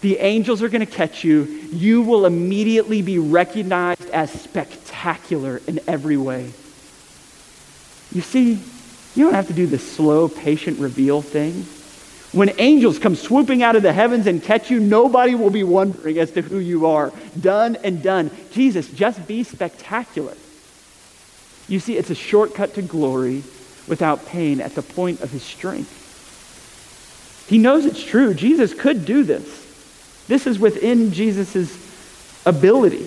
The 0.00 0.18
angels 0.18 0.62
are 0.62 0.68
going 0.68 0.86
to 0.86 0.92
catch 0.92 1.24
you. 1.24 1.44
You 1.72 2.02
will 2.02 2.24
immediately 2.24 3.02
be 3.02 3.18
recognized 3.18 4.08
as 4.10 4.30
spectacular 4.30 5.60
in 5.66 5.80
every 5.88 6.16
way. 6.16 6.52
You 8.12 8.20
see, 8.20 8.60
you 9.14 9.24
don't 9.24 9.34
have 9.34 9.48
to 9.48 9.52
do 9.52 9.66
the 9.66 9.78
slow, 9.78 10.28
patient 10.28 10.78
reveal 10.78 11.20
thing. 11.20 11.66
When 12.32 12.52
angels 12.58 12.98
come 12.98 13.16
swooping 13.16 13.62
out 13.62 13.74
of 13.74 13.82
the 13.82 13.92
heavens 13.92 14.26
and 14.26 14.42
catch 14.42 14.70
you, 14.70 14.80
nobody 14.80 15.34
will 15.34 15.50
be 15.50 15.64
wondering 15.64 16.18
as 16.18 16.30
to 16.32 16.42
who 16.42 16.58
you 16.58 16.86
are. 16.86 17.12
Done 17.40 17.76
and 17.82 18.02
done. 18.02 18.30
Jesus, 18.52 18.88
just 18.90 19.26
be 19.26 19.42
spectacular. 19.44 20.34
You 21.68 21.78
see, 21.80 21.96
it's 21.96 22.10
a 22.10 22.14
shortcut 22.14 22.74
to 22.74 22.82
glory 22.82 23.44
without 23.86 24.26
pain 24.26 24.60
at 24.60 24.74
the 24.74 24.82
point 24.82 25.20
of 25.20 25.30
his 25.30 25.42
strength. 25.42 25.94
He 27.48 27.58
knows 27.58 27.84
it's 27.86 28.02
true. 28.02 28.34
Jesus 28.34 28.74
could 28.74 29.04
do 29.04 29.22
this. 29.22 29.66
This 30.28 30.46
is 30.46 30.58
within 30.58 31.12
Jesus' 31.12 31.86
ability. 32.44 33.06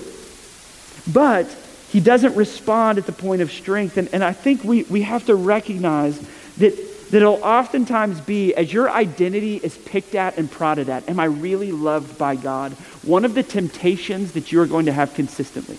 But 1.12 1.46
he 1.90 2.00
doesn't 2.00 2.36
respond 2.36 2.98
at 2.98 3.06
the 3.06 3.12
point 3.12 3.42
of 3.42 3.52
strength. 3.52 3.98
And, 3.98 4.10
and 4.14 4.24
I 4.24 4.34
think 4.34 4.64
we, 4.64 4.84
we 4.84 5.02
have 5.02 5.26
to 5.26 5.36
recognize 5.36 6.20
that, 6.58 6.76
that 7.12 7.18
it'll 7.18 7.44
oftentimes 7.44 8.22
be 8.22 8.56
as 8.56 8.72
your 8.72 8.90
identity 8.90 9.58
is 9.58 9.78
picked 9.78 10.16
at 10.16 10.38
and 10.38 10.50
prodded 10.50 10.90
at, 10.90 11.08
am 11.10 11.20
I 11.20 11.26
really 11.26 11.72
loved 11.72 12.18
by 12.18 12.36
God? 12.36 12.72
One 13.04 13.26
of 13.26 13.34
the 13.34 13.44
temptations 13.44 14.32
that 14.34 14.52
you're 14.52 14.68
going 14.68 14.86
to 14.86 14.94
have 14.94 15.14
consistently 15.14 15.78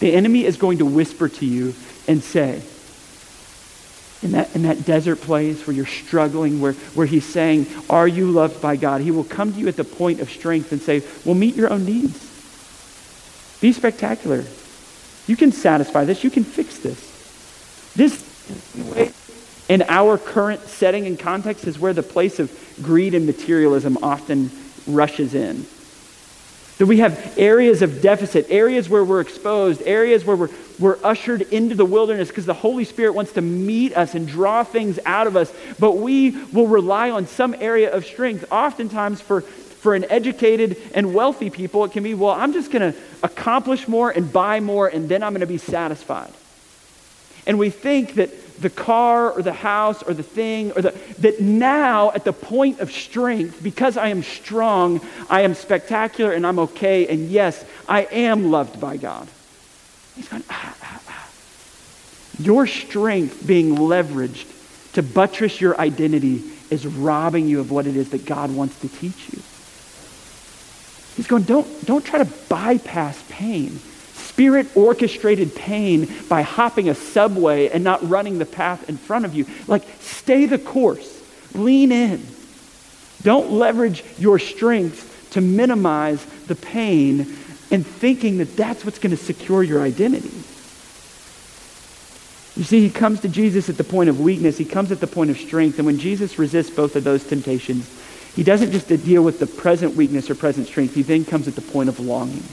the 0.00 0.12
enemy 0.12 0.44
is 0.44 0.56
going 0.56 0.78
to 0.78 0.86
whisper 0.86 1.28
to 1.28 1.46
you 1.46 1.74
and 2.06 2.22
say, 2.22 2.62
in 4.22 4.32
that, 4.32 4.54
in 4.54 4.62
that 4.62 4.84
desert 4.84 5.20
place 5.20 5.66
where 5.66 5.76
you're 5.76 5.86
struggling, 5.86 6.60
where, 6.60 6.72
where 6.72 7.06
he's 7.06 7.24
saying, 7.24 7.66
Are 7.90 8.08
you 8.08 8.30
loved 8.30 8.62
by 8.62 8.76
God? 8.76 9.00
He 9.00 9.10
will 9.10 9.24
come 9.24 9.52
to 9.52 9.58
you 9.58 9.68
at 9.68 9.76
the 9.76 9.84
point 9.84 10.20
of 10.20 10.30
strength 10.30 10.72
and 10.72 10.80
say, 10.80 11.02
Well, 11.24 11.34
meet 11.34 11.54
your 11.54 11.70
own 11.70 11.84
needs. 11.84 12.18
Be 13.60 13.72
spectacular. 13.72 14.44
You 15.26 15.36
can 15.36 15.52
satisfy 15.52 16.04
this. 16.04 16.24
You 16.24 16.30
can 16.30 16.44
fix 16.44 16.78
this. 16.78 17.92
This 17.94 18.26
in 19.68 19.82
our 19.88 20.16
current 20.18 20.60
setting 20.60 21.06
and 21.06 21.18
context 21.18 21.66
is 21.66 21.78
where 21.78 21.92
the 21.92 22.02
place 22.02 22.38
of 22.38 22.50
greed 22.82 23.14
and 23.14 23.26
materialism 23.26 23.98
often 24.02 24.50
rushes 24.86 25.34
in. 25.34 25.66
That 26.78 26.86
we 26.86 26.98
have 26.98 27.38
areas 27.38 27.80
of 27.80 28.02
deficit, 28.02 28.46
areas 28.50 28.88
where 28.88 29.02
we're 29.02 29.22
exposed, 29.22 29.80
areas 29.86 30.26
where 30.26 30.36
we're, 30.36 30.50
we're 30.78 30.98
ushered 31.02 31.40
into 31.40 31.74
the 31.74 31.86
wilderness 31.86 32.28
because 32.28 32.44
the 32.44 32.52
Holy 32.52 32.84
Spirit 32.84 33.14
wants 33.14 33.32
to 33.32 33.40
meet 33.40 33.96
us 33.96 34.14
and 34.14 34.28
draw 34.28 34.62
things 34.62 34.98
out 35.06 35.26
of 35.26 35.36
us. 35.36 35.50
But 35.78 35.96
we 35.96 36.32
will 36.52 36.66
rely 36.66 37.10
on 37.10 37.26
some 37.26 37.54
area 37.58 37.90
of 37.90 38.04
strength. 38.04 38.44
Oftentimes, 38.52 39.22
for, 39.22 39.40
for 39.40 39.94
an 39.94 40.04
educated 40.10 40.76
and 40.94 41.14
wealthy 41.14 41.48
people, 41.48 41.82
it 41.84 41.92
can 41.92 42.02
be, 42.02 42.12
well, 42.12 42.32
I'm 42.32 42.52
just 42.52 42.70
going 42.70 42.92
to 42.92 42.98
accomplish 43.22 43.88
more 43.88 44.10
and 44.10 44.30
buy 44.30 44.60
more, 44.60 44.86
and 44.86 45.08
then 45.08 45.22
I'm 45.22 45.32
going 45.32 45.40
to 45.40 45.46
be 45.46 45.58
satisfied. 45.58 46.32
And 47.46 47.58
we 47.58 47.70
think 47.70 48.14
that 48.16 48.30
the 48.60 48.70
car 48.70 49.30
or 49.30 49.42
the 49.42 49.52
house 49.52 50.02
or 50.02 50.14
the 50.14 50.22
thing 50.22 50.72
or 50.72 50.82
the 50.82 50.94
that 51.18 51.40
now 51.40 52.10
at 52.12 52.24
the 52.24 52.32
point 52.32 52.80
of 52.80 52.90
strength 52.90 53.62
because 53.62 53.96
i 53.96 54.08
am 54.08 54.22
strong 54.22 55.00
i 55.28 55.42
am 55.42 55.54
spectacular 55.54 56.32
and 56.32 56.46
i'm 56.46 56.58
okay. 56.58 57.06
And 57.06 57.28
yes 57.28 57.64
i 57.88 58.02
am 58.02 58.50
loved 58.50 58.80
by 58.80 58.96
god. 58.96 59.28
He's 60.14 60.28
going 60.28 60.44
ah, 60.48 60.76
ah, 60.82 61.02
ah. 61.08 61.28
your 62.38 62.66
strength 62.66 63.46
being 63.46 63.76
leveraged 63.76 64.52
to 64.94 65.02
buttress 65.02 65.60
your 65.60 65.78
identity 65.78 66.42
is 66.70 66.86
robbing 66.86 67.46
you 67.46 67.60
of 67.60 67.70
what 67.70 67.86
it 67.86 67.96
is 67.96 68.10
that 68.10 68.24
god 68.24 68.50
wants 68.54 68.80
to 68.80 68.88
teach 68.88 69.28
you. 69.32 69.42
He's 71.16 71.26
going 71.26 71.44
don't 71.44 71.86
don't 71.86 72.04
try 72.04 72.22
to 72.22 72.32
bypass 72.48 73.22
pain 73.28 73.80
spirit 74.16 74.76
orchestrated 74.76 75.54
pain 75.54 76.12
by 76.28 76.42
hopping 76.42 76.88
a 76.88 76.94
subway 76.94 77.68
and 77.68 77.82
not 77.82 78.06
running 78.08 78.38
the 78.38 78.46
path 78.46 78.88
in 78.88 78.96
front 78.96 79.24
of 79.24 79.34
you. 79.34 79.46
Like, 79.66 79.82
stay 80.00 80.46
the 80.46 80.58
course, 80.58 81.22
lean 81.54 81.92
in. 81.92 82.26
Don't 83.22 83.52
leverage 83.52 84.04
your 84.18 84.38
strength 84.38 85.28
to 85.30 85.40
minimize 85.40 86.24
the 86.46 86.54
pain 86.54 87.20
and 87.70 87.86
thinking 87.86 88.38
that 88.38 88.56
that's 88.56 88.84
what's 88.84 88.98
going 88.98 89.16
to 89.16 89.22
secure 89.22 89.62
your 89.62 89.82
identity. 89.82 90.30
You 92.56 92.64
see, 92.64 92.80
he 92.80 92.90
comes 92.90 93.20
to 93.20 93.28
Jesus 93.28 93.68
at 93.68 93.76
the 93.76 93.84
point 93.84 94.08
of 94.08 94.20
weakness, 94.20 94.56
he 94.56 94.64
comes 94.64 94.92
at 94.92 95.00
the 95.00 95.06
point 95.06 95.30
of 95.30 95.38
strength, 95.38 95.78
and 95.78 95.86
when 95.86 95.98
Jesus 95.98 96.38
resists 96.38 96.70
both 96.70 96.96
of 96.96 97.04
those 97.04 97.24
temptations, 97.24 97.90
he 98.34 98.42
doesn't 98.42 98.70
just 98.70 98.88
deal 98.88 99.22
with 99.22 99.38
the 99.38 99.46
present 99.46 99.94
weakness 99.94 100.30
or 100.30 100.34
present 100.34 100.66
strength, 100.66 100.94
he 100.94 101.02
then 101.02 101.24
comes 101.24 101.48
at 101.48 101.54
the 101.54 101.62
point 101.62 101.88
of 101.88 102.00
longing 102.00 102.44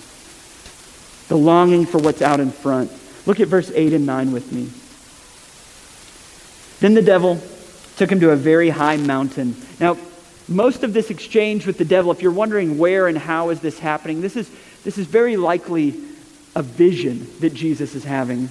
the 1.33 1.39
longing 1.39 1.87
for 1.87 1.97
what's 1.97 2.21
out 2.21 2.39
in 2.39 2.51
front. 2.51 2.91
Look 3.25 3.39
at 3.39 3.47
verse 3.47 3.71
8 3.73 3.93
and 3.93 4.05
9 4.05 4.31
with 4.33 4.51
me. 4.51 4.69
Then 6.79 6.93
the 6.93 7.01
devil 7.01 7.41
took 7.95 8.11
him 8.11 8.19
to 8.19 8.29
a 8.29 8.35
very 8.35 8.69
high 8.69 8.97
mountain. 8.97 9.55
Now, 9.79 9.97
most 10.47 10.83
of 10.83 10.93
this 10.93 11.09
exchange 11.09 11.65
with 11.65 11.79
the 11.79 11.85
devil, 11.85 12.11
if 12.11 12.21
you're 12.21 12.31
wondering 12.31 12.77
where 12.77 13.07
and 13.07 13.17
how 13.17 13.49
is 13.49 13.61
this 13.61 13.79
happening, 13.79 14.21
this 14.21 14.35
is, 14.35 14.47
this 14.83 14.99
is 14.99 15.07
very 15.07 15.35
likely 15.35 15.99
a 16.55 16.61
vision 16.61 17.27
that 17.39 17.55
Jesus 17.55 17.95
is 17.95 18.03
having. 18.03 18.47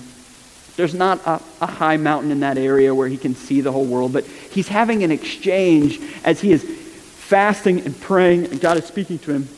There's 0.75 0.93
not 0.93 1.25
a, 1.25 1.41
a, 1.61 1.67
high 1.67 1.99
mountain 1.99 2.33
in 2.33 2.41
that 2.41 2.59
area 2.59 2.93
where 2.93 3.07
he 3.07 3.17
can 3.17 3.37
see 3.37 3.61
the 3.61 3.71
whole 3.71 3.87
world, 3.87 4.13
but 4.13 4.25
he's 4.25 4.67
having 4.67 5.05
an 5.05 5.13
exchange 5.13 6.01
as 6.25 6.41
he 6.41 6.51
is 6.51 6.65
fasting 6.65 7.83
and 7.83 8.01
praying, 8.01 8.47
and 8.47 8.61
God 8.61 8.77
is 8.77 8.87
speaking 8.87 9.21
to 9.21 9.31
him 9.31 9.49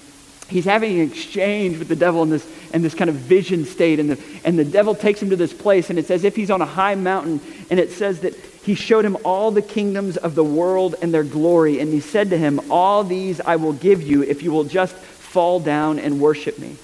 he's 0.49 0.65
having 0.65 1.01
an 1.01 1.09
exchange 1.09 1.79
with 1.79 1.89
the 1.89 1.97
devil 1.97 2.23
in 2.23 2.31
this, 2.31 2.47
in 2.73 2.83
this 2.83 2.95
kind 2.95 3.11
of 3.11 3.17
vision 3.17 3.65
state. 3.65 4.01
And 4.01 4.11
the, 4.11 4.25
and 4.45 4.59
the 4.59 4.65
devil 4.65 4.95
takes 4.95 5.21
him 5.21 5.31
to 5.31 5.37
this 5.37 5.53
place, 5.53 5.91
and 5.91 5.99
it's 5.99 6.11
as 6.11 6.25
if 6.25 6.37
he's 6.37 6.51
on 6.51 6.61
a 6.61 6.67
high 6.67 6.95
mountain. 6.95 7.41
And 7.71 7.81
it 7.81 7.93
says 7.93 8.21
that 8.21 8.35
he 8.65 8.75
showed 8.75 9.05
him 9.05 9.17
all 9.25 9.51
the 9.51 9.63
kingdoms 9.63 10.17
of 10.17 10.35
the 10.35 10.45
world 10.45 10.95
and 11.03 11.13
their 11.13 11.25
glory. 11.25 11.81
And 11.81 11.93
he 11.93 12.01
said 12.01 12.31
to 12.31 12.39
him, 12.39 12.61
All 12.71 13.05
these 13.05 13.41
I 13.41 13.57
will 13.57 13.73
give 13.73 14.03
you 14.03 14.23
if 14.23 14.43
you 14.43 14.53
will 14.53 14.65
just 14.65 14.95
fall 14.95 15.61
down 15.61 15.99
and 15.99 16.21
worship 16.21 16.59
me. 16.59 16.77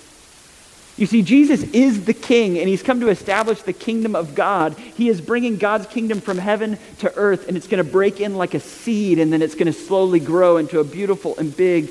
You 0.97 1.07
see, 1.07 1.23
Jesus 1.23 1.63
is 1.63 2.05
the 2.05 2.13
king, 2.13 2.59
and 2.59 2.69
he's 2.69 2.83
come 2.83 3.01
to 3.01 3.09
establish 3.09 3.63
the 3.63 3.73
kingdom 3.73 4.15
of 4.15 4.35
God. 4.35 4.77
He 4.79 5.09
is 5.09 5.23
bringing 5.23 5.57
God's 5.57 5.87
kingdom 5.87 6.21
from 6.21 6.37
heaven 6.37 6.77
to 6.99 7.11
earth, 7.17 7.49
and 7.49 7.57
it's 7.57 7.69
going 7.69 7.83
to 7.83 7.91
break 7.91 8.21
in 8.21 8.35
like 8.37 8.53
a 8.53 8.61
seed, 8.61 9.19
and 9.19 9.33
then 9.33 9.41
it's 9.41 9.55
going 9.55 9.67
to 9.67 9.73
slowly 9.73 10.21
grow 10.21 10.59
into 10.59 10.79
a 10.79 10.85
beautiful 10.85 11.39
and 11.39 11.57
big 11.57 11.91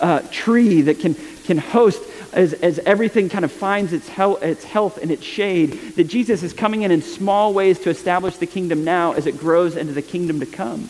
uh, 0.00 0.20
tree 0.30 0.82
that 0.82 1.00
can, 1.00 1.14
can 1.44 1.58
host 1.58 2.02
as, 2.32 2.52
as 2.54 2.78
everything 2.80 3.28
kind 3.28 3.44
of 3.44 3.52
finds 3.52 3.92
its, 3.92 4.08
health, 4.08 4.42
its 4.42 4.64
health 4.64 4.98
and 4.98 5.10
its 5.10 5.24
shade, 5.24 5.72
that 5.96 6.04
Jesus 6.04 6.42
is 6.42 6.52
coming 6.52 6.82
in 6.82 6.90
in 6.90 7.02
small 7.02 7.52
ways 7.52 7.78
to 7.80 7.90
establish 7.90 8.36
the 8.36 8.46
kingdom 8.46 8.84
now 8.84 9.12
as 9.12 9.26
it 9.26 9.38
grows 9.38 9.76
into 9.76 9.92
the 9.92 10.02
kingdom 10.02 10.40
to 10.40 10.46
come. 10.46 10.88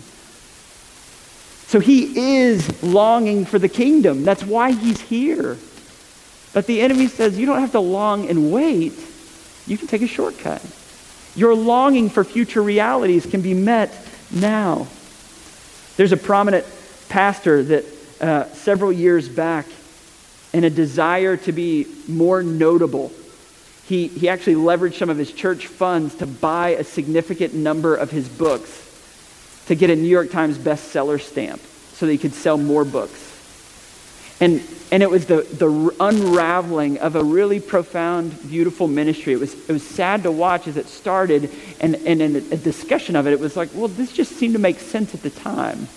So 1.66 1.79
he 1.79 2.18
is 2.40 2.83
longing 2.83 3.44
for 3.44 3.59
the 3.59 3.68
kingdom. 3.68 4.25
That's 4.25 4.42
why 4.42 4.73
he's 4.73 5.01
here. 5.01 5.57
But 6.53 6.66
the 6.66 6.81
enemy 6.81 7.07
says, 7.07 7.38
you 7.38 7.46
don't 7.46 7.61
have 7.61 7.73
to 7.73 7.81
long 7.81 8.29
and 8.29 8.53
wait. 8.53 8.92
You 9.66 9.79
can 9.79 9.87
take 9.87 10.03
a 10.03 10.09
shortcut. 10.09 10.64
Your 11.37 11.55
longing 11.55 12.11
for 12.11 12.25
future 12.25 12.62
realities 12.62 13.25
can 13.25 13.40
be 13.40 13.55
met 13.55 13.96
now. 14.33 14.88
There's 15.96 16.11
a 16.11 16.16
prominent 16.16 16.66
pastor 17.09 17.62
that 17.62 17.85
uh, 18.20 18.44
several 18.52 18.92
years 18.92 19.28
back, 19.28 19.66
in 20.52 20.64
a 20.64 20.70
desire 20.70 21.37
to 21.37 21.52
be 21.52 21.87
more 22.09 22.42
notable, 22.42 23.12
he, 23.87 24.09
he 24.09 24.28
actually 24.28 24.56
leveraged 24.56 24.98
some 24.98 25.11
of 25.11 25.16
his 25.16 25.33
church 25.33 25.66
funds 25.66 26.14
to 26.16 26.26
buy 26.26 26.70
a 26.70 26.85
significant 26.85 27.54
number 27.54 27.94
of 27.94 28.11
his 28.11 28.28
books 28.28 28.87
to 29.66 29.74
get 29.74 29.90
a 29.90 29.96
New 29.96 30.09
York 30.09 30.30
Times 30.30 30.59
bestseller 30.59 31.20
stamp 31.20 31.61
so 31.92 32.06
that 32.06 32.12
he 32.12 32.18
could 32.18 32.35
sell 32.35 32.56
more 32.56 32.85
books. 32.85 33.28
And, 34.40 34.62
and 34.90 35.02
it 35.02 35.11
was 35.11 35.26
the, 35.26 35.42
the 35.42 35.94
unraveling 36.00 36.98
of 36.98 37.14
a 37.14 37.22
really 37.22 37.61
profound, 37.61 38.48
beautiful 38.48 38.88
ministry. 38.88 39.35
It 39.35 39.40
was, 39.40 39.54
it 39.68 39.72
was 39.72 39.87
sad 39.87 40.22
to 40.22 40.33
watch 40.33 40.66
as 40.66 40.76
it 40.76 40.87
started, 40.87 41.50
and, 41.80 41.94
and 41.94 42.22
in 42.22 42.37
a 42.37 42.56
discussion 42.56 43.16
of 43.16 43.26
it, 43.26 43.33
it 43.33 43.40
was 43.40 43.56
like, 43.56 43.68
well, 43.74 43.88
this 43.88 44.12
just 44.12 44.33
seemed 44.33 44.54
to 44.54 44.59
make 44.59 44.80
sense 44.80 45.14
at 45.14 45.22
the 45.22 45.30
time. 45.30 45.88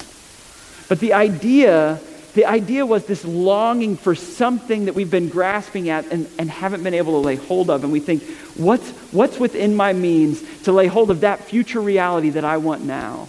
But 0.89 0.99
the 0.99 1.13
idea, 1.13 1.99
the 2.33 2.45
idea 2.45 2.85
was 2.85 3.05
this 3.05 3.23
longing 3.23 3.95
for 3.95 4.15
something 4.15 4.85
that 4.85 4.95
we've 4.95 5.11
been 5.11 5.29
grasping 5.29 5.89
at 5.89 6.11
and, 6.11 6.27
and 6.39 6.49
haven't 6.49 6.83
been 6.83 6.95
able 6.95 7.21
to 7.21 7.25
lay 7.25 7.35
hold 7.35 7.69
of. 7.69 7.83
And 7.83 7.93
we 7.93 7.99
think, 7.99 8.23
what's, 8.55 8.89
what's 9.11 9.39
within 9.39 9.75
my 9.75 9.93
means 9.93 10.43
to 10.63 10.71
lay 10.71 10.87
hold 10.87 11.11
of 11.11 11.21
that 11.21 11.41
future 11.41 11.79
reality 11.79 12.31
that 12.31 12.43
I 12.43 12.57
want 12.57 12.83
now? 12.83 13.27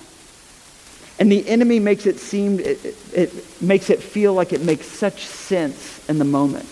And 1.19 1.31
the 1.31 1.47
enemy 1.47 1.81
makes 1.81 2.07
it 2.07 2.19
seem, 2.19 2.59
it, 2.61 2.85
it, 2.85 2.97
it, 3.12 3.62
makes 3.62 3.90
it 3.90 4.03
feel 4.03 4.33
like 4.33 4.53
it 4.53 4.62
makes 4.62 4.87
such 4.87 5.27
sense 5.27 6.09
in 6.09 6.19
the 6.19 6.25
moment. 6.25 6.69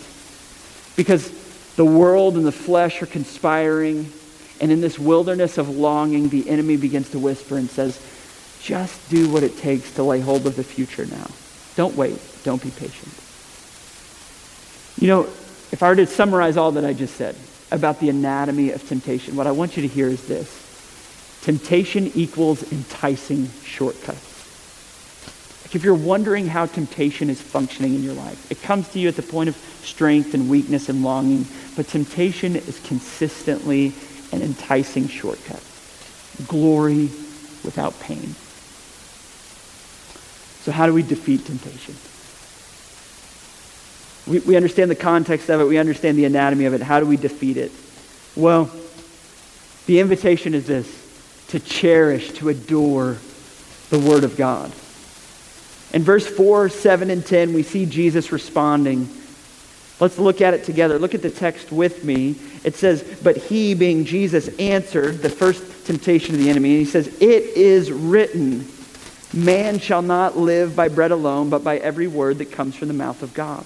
Because 0.96 1.30
the 1.76 1.84
world 1.84 2.36
and 2.36 2.46
the 2.46 2.52
flesh 2.52 3.02
are 3.02 3.06
conspiring, 3.06 4.10
and 4.58 4.72
in 4.72 4.80
this 4.80 4.98
wilderness 4.98 5.58
of 5.58 5.68
longing, 5.68 6.30
the 6.30 6.48
enemy 6.48 6.76
begins 6.76 7.10
to 7.10 7.18
whisper 7.18 7.58
and 7.58 7.68
says, 7.68 8.00
just 8.62 9.10
do 9.10 9.28
what 9.28 9.42
it 9.42 9.58
takes 9.58 9.94
to 9.94 10.02
lay 10.02 10.20
hold 10.20 10.46
of 10.46 10.56
the 10.56 10.64
future 10.64 11.04
now. 11.06 11.26
Don't 11.76 11.96
wait. 11.96 12.18
Don't 12.44 12.62
be 12.62 12.70
patient. 12.70 13.12
You 15.00 15.08
know, 15.08 15.22
if 15.72 15.82
I 15.82 15.88
were 15.88 15.96
to 15.96 16.06
summarize 16.06 16.56
all 16.56 16.72
that 16.72 16.84
I 16.84 16.92
just 16.92 17.16
said 17.16 17.34
about 17.70 17.98
the 18.00 18.10
anatomy 18.10 18.70
of 18.70 18.86
temptation, 18.86 19.36
what 19.36 19.46
I 19.46 19.52
want 19.52 19.76
you 19.76 19.82
to 19.82 19.88
hear 19.88 20.08
is 20.08 20.26
this. 20.26 20.58
Temptation 21.42 22.12
equals 22.14 22.70
enticing 22.72 23.48
shortcuts. 23.64 24.32
If 25.74 25.82
you're 25.82 25.94
wondering 25.94 26.46
how 26.46 26.66
temptation 26.66 27.30
is 27.30 27.40
functioning 27.40 27.94
in 27.94 28.02
your 28.02 28.12
life, 28.12 28.50
it 28.50 28.60
comes 28.60 28.88
to 28.90 28.98
you 28.98 29.08
at 29.08 29.16
the 29.16 29.22
point 29.22 29.48
of 29.48 29.56
strength 29.82 30.34
and 30.34 30.50
weakness 30.50 30.90
and 30.90 31.02
longing, 31.02 31.46
but 31.74 31.88
temptation 31.88 32.56
is 32.56 32.78
consistently 32.84 33.94
an 34.32 34.42
enticing 34.42 35.08
shortcut. 35.08 35.62
Glory 36.46 37.04
without 37.64 37.98
pain. 38.00 38.34
So, 40.62 40.72
how 40.72 40.86
do 40.86 40.94
we 40.94 41.02
defeat 41.02 41.44
temptation? 41.44 41.96
We, 44.26 44.38
we 44.40 44.56
understand 44.56 44.90
the 44.90 44.96
context 44.96 45.48
of 45.48 45.60
it, 45.60 45.64
we 45.64 45.78
understand 45.78 46.16
the 46.16 46.24
anatomy 46.24 46.66
of 46.66 46.74
it. 46.74 46.80
How 46.80 47.00
do 47.00 47.06
we 47.06 47.16
defeat 47.16 47.56
it? 47.56 47.72
Well, 48.36 48.70
the 49.86 49.98
invitation 49.98 50.54
is 50.54 50.66
this 50.66 50.98
to 51.48 51.60
cherish, 51.60 52.30
to 52.32 52.48
adore 52.48 53.18
the 53.90 53.98
Word 53.98 54.24
of 54.24 54.36
God. 54.36 54.72
In 55.92 56.02
verse 56.02 56.26
4, 56.26 56.68
7, 56.70 57.10
and 57.10 57.26
10, 57.26 57.52
we 57.52 57.62
see 57.62 57.84
Jesus 57.84 58.32
responding. 58.32 59.08
Let's 60.00 60.18
look 60.18 60.40
at 60.40 60.54
it 60.54 60.64
together. 60.64 60.98
Look 60.98 61.14
at 61.14 61.20
the 61.20 61.30
text 61.30 61.70
with 61.70 62.02
me. 62.02 62.36
It 62.64 62.76
says, 62.76 63.02
But 63.22 63.36
he, 63.36 63.74
being 63.74 64.04
Jesus, 64.04 64.48
answered 64.58 65.18
the 65.18 65.28
first 65.28 65.86
temptation 65.86 66.34
of 66.34 66.40
the 66.40 66.48
enemy. 66.48 66.70
And 66.70 66.78
he 66.78 66.86
says, 66.86 67.08
It 67.20 67.56
is 67.56 67.92
written, 67.92 68.66
Man 69.32 69.78
shall 69.78 70.02
not 70.02 70.36
live 70.36 70.76
by 70.76 70.88
bread 70.88 71.10
alone, 71.10 71.48
but 71.48 71.64
by 71.64 71.78
every 71.78 72.06
word 72.06 72.38
that 72.38 72.52
comes 72.52 72.76
from 72.76 72.88
the 72.88 72.94
mouth 72.94 73.22
of 73.22 73.32
God. 73.32 73.64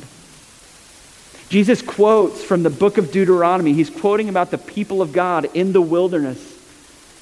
Jesus 1.48 1.82
quotes 1.82 2.42
from 2.42 2.62
the 2.62 2.70
book 2.70 2.98
of 2.98 3.12
Deuteronomy. 3.12 3.72
He's 3.72 3.90
quoting 3.90 4.28
about 4.28 4.50
the 4.50 4.58
people 4.58 5.02
of 5.02 5.12
God 5.12 5.48
in 5.54 5.72
the 5.72 5.80
wilderness 5.80 6.54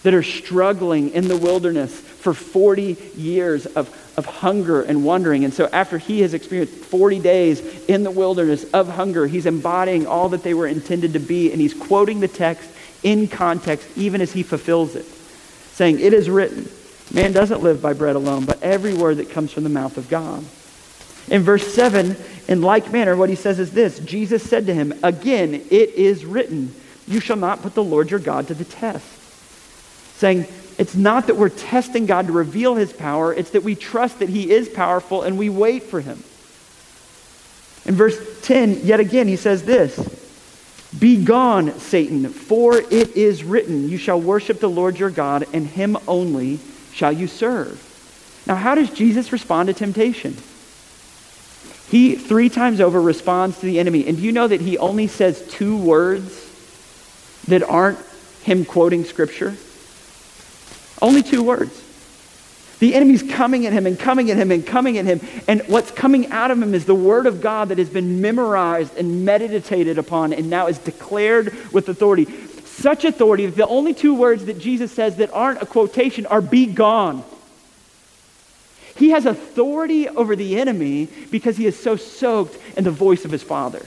that 0.03 0.15
are 0.15 0.23
struggling 0.23 1.11
in 1.11 1.29
the 1.29 1.37
wilderness 1.37 1.99
for 1.99 2.35
40 2.35 2.97
years 3.17 3.67
of, 3.67 3.89
of 4.17 4.27
hunger 4.27 4.83
and 4.83 5.05
wandering. 5.05 5.45
And 5.45 5.53
so, 5.53 5.69
after 5.73 5.99
he 5.99 6.21
has 6.21 6.35
experienced 6.35 6.75
40 6.75 7.21
days 7.21 7.61
in 7.87 8.03
the 8.03 8.11
wilderness 8.11 8.65
of 8.73 8.89
hunger, 8.89 9.27
he's 9.27 9.47
embodying 9.47 10.07
all 10.07 10.29
that 10.31 10.43
they 10.43 10.55
were 10.55 10.67
intended 10.67 11.15
to 11.15 11.19
be, 11.19 11.53
and 11.53 11.61
he's 11.61 11.75
quoting 11.75 12.21
the 12.21 12.29
text 12.29 12.71
in 13.03 13.29
context, 13.29 13.87
even 13.97 14.21
as 14.21 14.33
he 14.33 14.43
fulfills 14.43 14.95
it, 14.95 15.05
saying, 15.73 16.01
It 16.01 16.13
is 16.13 16.31
written, 16.31 16.69
man 17.13 17.33
doesn't 17.33 17.63
live 17.63 17.83
by 17.83 17.93
bread 17.93 18.17
alone, 18.17 18.45
but 18.45 18.63
every 18.63 18.95
word 18.95 19.19
that 19.19 19.31
comes 19.31 19.53
from 19.53 19.65
the 19.65 19.69
mouth 19.69 19.97
of 19.97 20.09
God. 20.09 20.45
In 21.29 21.43
verse 21.43 21.67
7, 21.75 22.17
in 22.49 22.63
like 22.63 22.93
manner, 22.93 23.17
what 23.17 23.31
he 23.31 23.37
says 23.37 23.59
is 23.59 23.73
this 23.73 23.99
Jesus 24.01 24.43
said 24.43 24.67
to 24.67 24.75
him, 24.75 24.95
Again, 25.03 25.55
it 25.55 25.91
is 25.91 26.25
written, 26.25 26.75
You 27.07 27.21
shall 27.21 27.37
not 27.37 27.63
put 27.63 27.75
the 27.75 27.85
Lord 27.85 28.11
your 28.11 28.21
God 28.21 28.49
to 28.49 28.55
the 28.55 28.65
test 28.65 29.21
saying 30.17 30.47
it's 30.79 30.95
not 30.95 31.27
that 31.27 31.37
we're 31.37 31.51
testing 31.51 32.07
God 32.07 32.27
to 32.29 32.33
reveal 32.33 32.75
his 32.75 32.93
power, 32.93 33.33
it's 33.33 33.51
that 33.51 33.63
we 33.63 33.75
trust 33.75 34.21
that 34.21 34.29
he 34.29 34.51
is 34.51 34.69
powerful 34.69 35.23
and 35.23 35.39
we 35.39 35.49
wait 35.49 35.85
for 35.85 36.01
him. 36.01 36.23
In 37.85 37.95
verse 37.95 38.17
10, 38.43 38.81
yet 38.85 39.01
again, 39.01 39.29
he 39.29 39.37
says 39.37 39.65
this 39.65 39.99
Be 40.99 41.23
gone, 41.23 41.79
Satan, 41.79 42.29
for 42.29 42.79
it 42.79 43.17
is 43.17 43.45
written, 43.45 43.89
You 43.89 43.99
shall 43.99 44.21
worship 44.21 44.61
the 44.61 44.71
Lord 44.71 44.99
your 44.99 45.11
God, 45.11 45.47
and 45.53 45.67
him 45.67 45.97
only 46.09 46.59
shall 46.95 47.13
you 47.13 47.27
serve. 47.27 47.91
Now, 48.47 48.55
how 48.55 48.75
does 48.75 48.91
Jesus 48.91 49.33
respond 49.33 49.67
to 49.67 49.75
temptation? 49.75 50.37
He 51.89 52.15
three 52.15 52.49
times 52.49 52.81
over 52.81 53.01
responds 53.01 53.59
to 53.61 53.67
the 53.67 53.79
enemy. 53.79 54.07
And 54.07 54.17
do 54.17 54.23
you 54.23 54.33
know 54.33 54.49
that 54.49 54.61
he 54.61 54.79
only 54.79 55.07
says 55.07 55.47
two 55.49 55.77
words 55.77 56.41
that 57.49 57.63
aren't 57.63 57.99
him 58.43 58.65
quoting 58.65 59.05
scripture? 59.05 59.55
Only 61.03 61.23
two 61.23 61.43
words. 61.43 61.83
The 62.79 62.95
enemy's 62.95 63.23
coming 63.23 63.67
at 63.67 63.73
him 63.73 63.87
and 63.87 63.99
coming 63.99 64.31
at 64.31 64.37
him 64.37 64.51
and 64.51 64.67
coming 64.67 64.99
at 64.99 65.05
him. 65.05 65.21
And 65.49 65.63
what's 65.67 65.91
coming 65.91 66.31
out 66.31 66.51
of 66.51 66.61
him 66.61 66.75
is 66.75 66.85
the 66.85 66.95
word 66.95 67.27
of 67.27 67.41
God 67.41 67.69
that 67.69 67.79
has 67.79 67.89
been 67.89 68.21
memorized 68.21 68.97
and 68.97 69.25
meditated 69.25 69.99
upon 69.99 70.33
and 70.33 70.51
now 70.51 70.67
is 70.67 70.79
declared 70.79 71.57
with 71.73 71.89
authority. 71.89 72.27
Such 72.85 73.07
authority 73.07 73.47
that 73.47 73.57
the 73.57 73.67
only 73.67 73.95
two 73.95 74.15
words 74.15 74.45
that 74.45 74.59
Jesus 74.59 74.93
says 74.93 75.17
that 75.17 75.33
aren't 75.33 75.63
a 75.63 75.65
quotation 75.65 76.27
are 76.27 76.43
be 76.43 76.67
gone. 76.67 77.25
He 78.97 79.09
has 79.09 79.25
authority 79.25 80.07
over 80.07 80.37
the 80.37 80.61
enemy 80.61 81.09
because 81.31 81.57
he 81.57 81.65
is 81.65 81.79
so 81.79 81.97
soaked 81.97 82.59
in 82.77 82.85
the 82.85 82.91
voice 82.91 83.25
of 83.25 83.31
his 83.31 83.43
Father. 83.43 83.87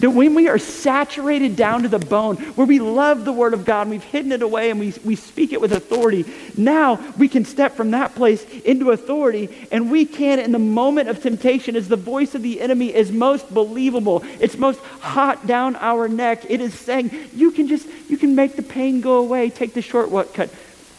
That 0.00 0.10
when 0.10 0.34
we 0.34 0.48
are 0.48 0.58
saturated 0.58 1.56
down 1.56 1.82
to 1.82 1.88
the 1.88 1.98
bone, 1.98 2.36
where 2.36 2.66
we 2.66 2.78
love 2.78 3.24
the 3.24 3.32
Word 3.32 3.54
of 3.54 3.64
God 3.64 3.82
and 3.82 3.90
we've 3.90 4.02
hidden 4.04 4.32
it 4.32 4.42
away 4.42 4.70
and 4.70 4.78
we, 4.78 4.92
we 5.04 5.16
speak 5.16 5.52
it 5.52 5.60
with 5.60 5.72
authority, 5.72 6.24
now 6.56 7.02
we 7.16 7.28
can 7.28 7.44
step 7.44 7.76
from 7.76 7.92
that 7.92 8.14
place 8.14 8.44
into 8.64 8.90
authority 8.90 9.68
and 9.70 9.90
we 9.90 10.04
can, 10.04 10.38
in 10.38 10.52
the 10.52 10.58
moment 10.58 11.08
of 11.08 11.22
temptation, 11.22 11.76
as 11.76 11.88
the 11.88 11.96
voice 11.96 12.34
of 12.34 12.42
the 12.42 12.60
enemy 12.60 12.94
is 12.94 13.10
most 13.10 13.52
believable, 13.52 14.22
it's 14.40 14.58
most 14.58 14.80
hot 15.00 15.46
down 15.46 15.76
our 15.76 16.08
neck, 16.08 16.44
it 16.48 16.60
is 16.60 16.74
saying, 16.74 17.10
you 17.34 17.50
can 17.50 17.68
just, 17.68 17.86
you 18.08 18.16
can 18.16 18.34
make 18.34 18.56
the 18.56 18.62
pain 18.62 19.00
go 19.00 19.18
away, 19.18 19.50
take 19.50 19.74
the 19.74 19.82
shortcut. 19.82 20.50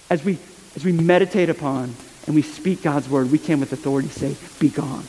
As 0.09 0.23
we, 0.23 0.37
as 0.75 0.85
we 0.85 0.91
meditate 0.91 1.49
upon 1.49 1.93
and 2.25 2.35
we 2.35 2.41
speak 2.41 2.81
God's 2.81 3.09
Word, 3.09 3.31
we 3.31 3.37
can 3.37 3.59
with 3.59 3.73
authority 3.73 4.09
say, 4.09 4.35
be 4.59 4.69
gone. 4.69 5.03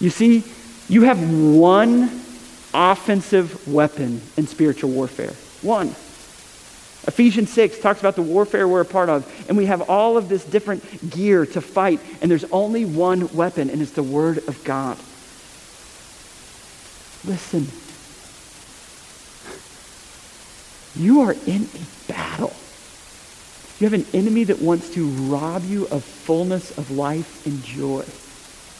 You 0.00 0.08
see, 0.08 0.44
you 0.90 1.02
have 1.02 1.18
one 1.56 2.10
offensive 2.74 3.66
weapon 3.68 4.20
in 4.36 4.46
spiritual 4.48 4.90
warfare. 4.90 5.32
One. 5.62 5.88
Ephesians 7.06 7.50
6 7.50 7.78
talks 7.78 8.00
about 8.00 8.16
the 8.16 8.22
warfare 8.22 8.68
we're 8.68 8.80
a 8.82 8.84
part 8.84 9.08
of, 9.08 9.24
and 9.48 9.56
we 9.56 9.66
have 9.66 9.88
all 9.88 10.16
of 10.18 10.28
this 10.28 10.44
different 10.44 11.10
gear 11.10 11.46
to 11.46 11.60
fight, 11.60 12.00
and 12.20 12.30
there's 12.30 12.44
only 12.52 12.84
one 12.84 13.32
weapon, 13.32 13.70
and 13.70 13.80
it's 13.80 13.92
the 13.92 14.02
Word 14.02 14.38
of 14.48 14.62
God. 14.64 14.98
Listen, 17.24 17.68
you 20.94 21.20
are 21.20 21.34
in 21.46 21.62
a 21.62 22.12
battle. 22.12 22.54
You 23.78 23.88
have 23.88 23.94
an 23.94 24.06
enemy 24.12 24.44
that 24.44 24.60
wants 24.60 24.90
to 24.90 25.06
rob 25.06 25.64
you 25.64 25.86
of 25.86 26.04
fullness 26.04 26.76
of 26.76 26.90
life 26.90 27.46
and 27.46 27.62
joy. 27.64 28.04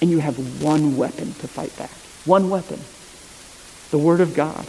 And 0.00 0.10
you 0.10 0.18
have 0.18 0.62
one 0.62 0.96
weapon 0.96 1.34
to 1.34 1.48
fight 1.48 1.76
back. 1.76 1.90
One 2.24 2.50
weapon. 2.50 2.80
The 3.90 3.98
Word 3.98 4.20
of 4.20 4.34
God. 4.34 4.64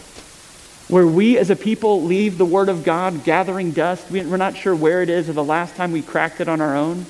Where 0.87 1.07
we 1.07 1.37
as 1.37 1.49
a 1.49 1.55
people 1.55 2.03
leave 2.03 2.37
the 2.37 2.45
Word 2.45 2.67
of 2.67 2.83
God 2.83 3.23
gathering 3.23 3.71
dust, 3.71 4.11
we're 4.11 4.35
not 4.37 4.57
sure 4.57 4.75
where 4.75 5.01
it 5.01 5.09
is 5.09 5.29
or 5.29 5.33
the 5.33 5.43
last 5.43 5.75
time 5.75 5.91
we 5.93 6.01
cracked 6.01 6.41
it 6.41 6.49
on 6.49 6.59
our 6.59 6.75
own. 6.75 7.05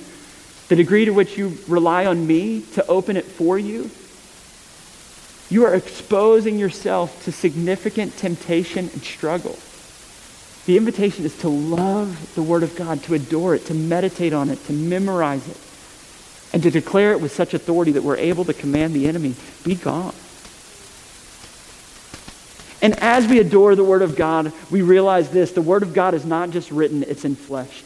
The 0.68 0.76
degree 0.76 1.06
to 1.06 1.12
which 1.12 1.38
you 1.38 1.58
rely 1.68 2.06
on 2.06 2.28
me 2.28 2.62
to 2.74 2.86
open 2.88 3.18
it 3.18 3.26
for 3.26 3.58
you, 3.58 3.90
you 5.50 5.66
are 5.66 5.74
exposing 5.74 6.60
yourself 6.60 7.26
to 7.26 7.32
significant 7.32 8.16
temptation 8.18 8.90
and 8.94 9.02
struggle. 9.02 9.58
The 10.68 10.78
invitation 10.78 11.26
is 11.26 11.36
to 11.40 11.50
love 11.50 12.36
the 12.36 12.44
Word 12.44 12.62
of 12.62 12.76
God, 12.76 13.02
to 13.04 13.16
adore 13.16 13.56
it, 13.56 13.66
to 13.66 13.74
meditate 13.74 14.32
on 14.32 14.50
it, 14.50 14.64
to 14.66 14.74
memorize 14.74 15.48
it, 15.48 15.58
and 16.54 16.64
to 16.64 16.72
declare 16.72 17.12
it 17.12 17.22
with 17.22 17.32
such 17.32 17.54
authority 17.54 17.92
that 17.94 18.04
we're 18.04 18.18
able 18.18 18.46
to 18.46 18.54
command 18.54 18.94
the 18.94 19.08
enemy, 19.08 19.36
be 19.64 19.76
gone. 19.76 20.16
And 22.82 22.98
as 23.00 23.28
we 23.28 23.40
adore 23.40 23.76
the 23.76 23.84
Word 23.84 24.02
of 24.02 24.16
God, 24.16 24.52
we 24.72 24.82
realize 24.82 25.30
this 25.30 25.52
the 25.52 25.62
Word 25.62 25.84
of 25.84 25.94
God 25.94 26.14
is 26.14 26.26
not 26.26 26.50
just 26.50 26.72
written, 26.72 27.04
it's 27.04 27.24
enfleshed. 27.24 27.84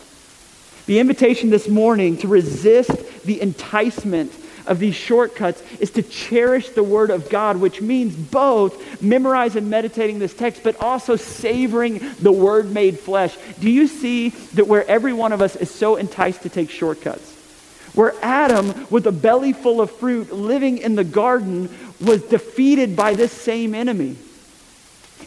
The 0.86 0.99
invitation 0.99 1.49
this 1.49 1.67
morning 1.67 2.17
to 2.17 2.28
resist 2.28 3.23
the 3.23 3.41
enticement 3.41 4.32
of 4.67 4.80
these 4.80 4.95
shortcuts 4.95 5.62
is 5.80 5.91
to 5.91 6.01
cherish 6.01 6.69
the 6.69 6.84
Word 6.84 7.10
of 7.10 7.30
God, 7.30 7.58
which 7.58 7.82
means 7.82 8.15
both 8.15 9.01
memorizing 9.01 9.63
and 9.63 9.69
meditating 9.69 10.19
this 10.19 10.34
text, 10.34 10.63
but 10.63 10.82
also 10.82 11.15
savoring 11.15 11.99
the 12.21 12.32
Word 12.32 12.71
made 12.71 12.99
flesh. 12.99 13.36
Do 13.60 13.69
you 13.69 13.88
see 13.88 14.30
that 14.30 14.67
where 14.67 14.88
every 14.88 15.13
one 15.13 15.34
of 15.34 15.41
us 15.41 15.56
is 15.56 15.69
so 15.69 15.97
enticed 15.97 16.43
to 16.43 16.49
take 16.49 16.69
shortcuts? 16.69 17.35
Where 17.95 18.13
Adam, 18.21 18.88
with 18.89 19.08
a 19.08 19.12
belly 19.12 19.53
full 19.53 19.81
of 19.81 19.89
fruit, 19.89 20.31
living 20.31 20.77
in 20.77 20.95
the 20.95 21.03
garden, 21.03 21.69
was 22.01 22.21
defeated 22.23 22.95
by 22.95 23.13
this 23.13 23.31
same 23.31 23.73
enemy. 23.73 24.17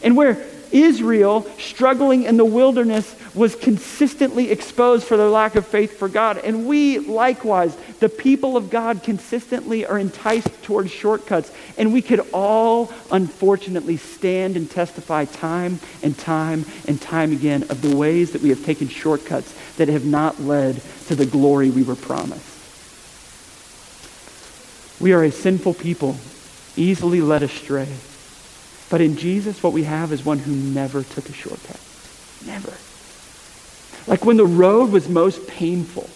And 0.02 0.16
where 0.16 0.46
Israel, 0.70 1.42
struggling 1.58 2.24
in 2.24 2.36
the 2.36 2.44
wilderness, 2.44 3.14
was 3.34 3.54
consistently 3.54 4.50
exposed 4.50 5.06
for 5.06 5.16
their 5.16 5.28
lack 5.28 5.54
of 5.54 5.66
faith 5.66 5.98
for 5.98 6.08
God. 6.08 6.38
And 6.38 6.66
we, 6.66 6.98
likewise, 6.98 7.74
the 8.00 8.08
people 8.08 8.56
of 8.56 8.68
God, 8.68 9.02
consistently 9.02 9.86
are 9.86 9.98
enticed 9.98 10.62
towards 10.62 10.90
shortcuts. 10.90 11.50
And 11.76 11.92
we 11.92 12.02
could 12.02 12.20
all, 12.32 12.92
unfortunately, 13.10 13.96
stand 13.96 14.56
and 14.56 14.70
testify 14.70 15.24
time 15.24 15.80
and 16.02 16.16
time 16.18 16.66
and 16.86 17.00
time 17.00 17.32
again 17.32 17.62
of 17.64 17.80
the 17.80 17.96
ways 17.96 18.32
that 18.32 18.42
we 18.42 18.50
have 18.50 18.64
taken 18.64 18.88
shortcuts 18.88 19.54
that 19.76 19.88
have 19.88 20.04
not 20.04 20.40
led 20.40 20.80
to 21.06 21.14
the 21.14 21.26
glory 21.26 21.70
we 21.70 21.82
were 21.82 21.96
promised. 21.96 22.57
We 25.00 25.12
are 25.12 25.22
a 25.22 25.30
sinful 25.30 25.74
people, 25.74 26.16
easily 26.76 27.20
led 27.20 27.42
astray. 27.42 27.88
But 28.90 29.00
in 29.00 29.16
Jesus, 29.16 29.62
what 29.62 29.72
we 29.72 29.84
have 29.84 30.12
is 30.12 30.24
one 30.24 30.38
who 30.38 30.52
never 30.52 31.02
took 31.02 31.28
a 31.28 31.32
shortcut. 31.32 31.80
Never. 32.46 32.72
Like 34.06 34.24
when 34.24 34.38
the 34.38 34.46
road 34.46 34.90
was 34.90 35.08
most 35.08 35.46
painful, 35.46 36.08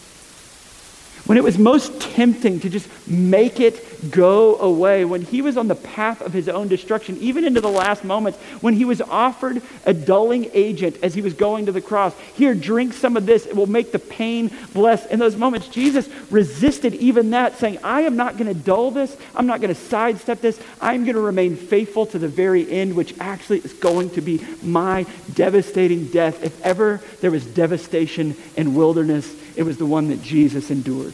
when 1.27 1.39
it 1.39 1.45
was 1.45 1.57
most 1.57 2.01
tempting 2.01 2.61
to 2.61 2.69
just 2.69 2.89
make 3.09 3.61
it 3.61 4.11
go 4.11 4.57
away, 4.59 5.05
when 5.05 5.23
he 5.23 5.41
was 5.41 5.57
on 5.57 5.69
the 5.69 5.75
path 5.75 6.21
of 6.21 6.33
his 6.33 6.49
own 6.49 6.67
destruction, 6.67 7.17
even 7.19 7.45
into 7.45 7.61
the 7.61 7.69
last 7.69 8.03
moments, 8.03 8.39
when 8.61 8.75
he 8.75 8.85
was 8.85 9.01
offered 9.01 9.63
a 9.87 9.95
dulling 9.95 10.51
agent 10.53 10.97
as 11.03 11.15
he 11.15 11.23
was 11.23 11.35
going 11.35 11.67
to 11.67 11.73
the 11.73 11.81
cross. 11.81 12.13
Here, 12.35 12.55
drink 12.55 12.93
some 12.93 13.17
of 13.17 13.27
this, 13.27 13.47
it 13.47 13.55
will 13.55 13.69
make 13.69 13.93
the 13.93 14.01
pain 14.01 14.51
less. 14.75 15.07
In 15.07 15.21
those 15.21 15.37
moments, 15.37 15.69
Jesus 15.69 16.09
resisted 16.31 16.95
even 16.95 17.31
that, 17.31 17.57
saying, 17.59 17.79
I 17.85 18.03
am 18.03 18.17
not 18.17 18.37
going 18.37 18.53
to 18.53 18.61
dull 18.61 18.91
this, 18.91 19.17
I'm 19.37 19.47
not 19.47 19.61
going 19.61 19.73
to 19.73 19.81
sidestep 19.81 20.41
this, 20.41 20.61
I'm 20.81 21.05
going 21.05 21.15
to 21.15 21.21
remain 21.21 21.57
faithful 21.57 22.07
to 22.07 22.19
the 22.19 22.29
very 22.29 22.69
end, 22.71 22.97
which 22.97 23.15
actually 23.21 23.61
is 23.61 23.73
going 23.75 24.11
to 24.11 24.21
be 24.21 24.45
my 24.63 25.07
devastating 25.35 26.07
death. 26.09 26.43
If 26.43 26.61
ever 26.63 27.01
there 27.21 27.31
was 27.31 27.47
devastation 27.47 28.35
in 28.57 28.75
wilderness, 28.75 29.33
it 29.55 29.63
was 29.63 29.77
the 29.77 29.87
one 29.87 30.09
that 30.09 30.23
Jesus 30.23 30.71
endured. 30.71 31.12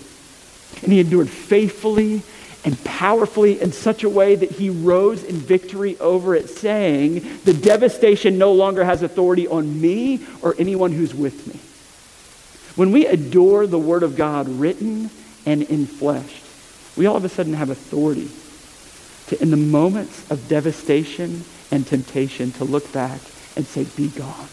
And 0.83 0.93
he 0.93 1.01
endured 1.01 1.29
faithfully 1.29 2.23
and 2.65 2.83
powerfully 2.85 3.61
in 3.61 3.73
such 3.73 4.05
a 4.05 4.09
way 4.09 4.35
that 4.35 4.51
he 4.51 4.69
rose 4.69 5.25
in 5.25 5.37
victory 5.37 5.99
over 5.99 6.35
it, 6.35 6.51
saying, 6.51 7.41
The 7.45 7.55
devastation 7.55 8.37
no 8.37 8.53
longer 8.53 8.85
has 8.85 9.03
authority 9.03 9.47
on 9.47 9.81
me 9.81 10.27
or 10.43 10.55
anyone 10.59 10.93
who's 10.93 11.15
with 11.15 11.47
me. 11.47 11.61
When 12.77 12.93
we 12.93 13.07
adore 13.07 13.67
the 13.67 13.79
Word 13.79 14.03
of 14.03 14.17
God 14.17 14.49
written 14.49 15.11
and 15.47 15.63
enfleshed, 15.63 16.97
we 16.97 17.07
all 17.07 17.17
of 17.17 17.25
a 17.25 17.29
sudden 17.29 17.55
have 17.55 17.71
authority 17.71 18.31
to, 19.29 19.43
in 19.43 19.51
the 19.51 19.57
moments 19.57 20.31
of 20.31 20.49
devastation 20.49 21.45
and 21.71 21.87
temptation, 21.87 22.53
to 22.53 22.65
look 22.65 22.93
back 22.93 23.21
and 23.57 23.67
say, 23.67 23.85
Be 23.97 24.09
gone. 24.09 24.49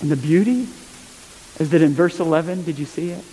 And 0.00 0.10
the 0.10 0.16
beauty 0.16 0.66
is 1.58 1.70
that 1.70 1.82
in 1.82 1.92
verse 1.92 2.20
11, 2.20 2.64
did 2.64 2.78
you 2.78 2.84
see 2.84 3.10
it? 3.10 3.24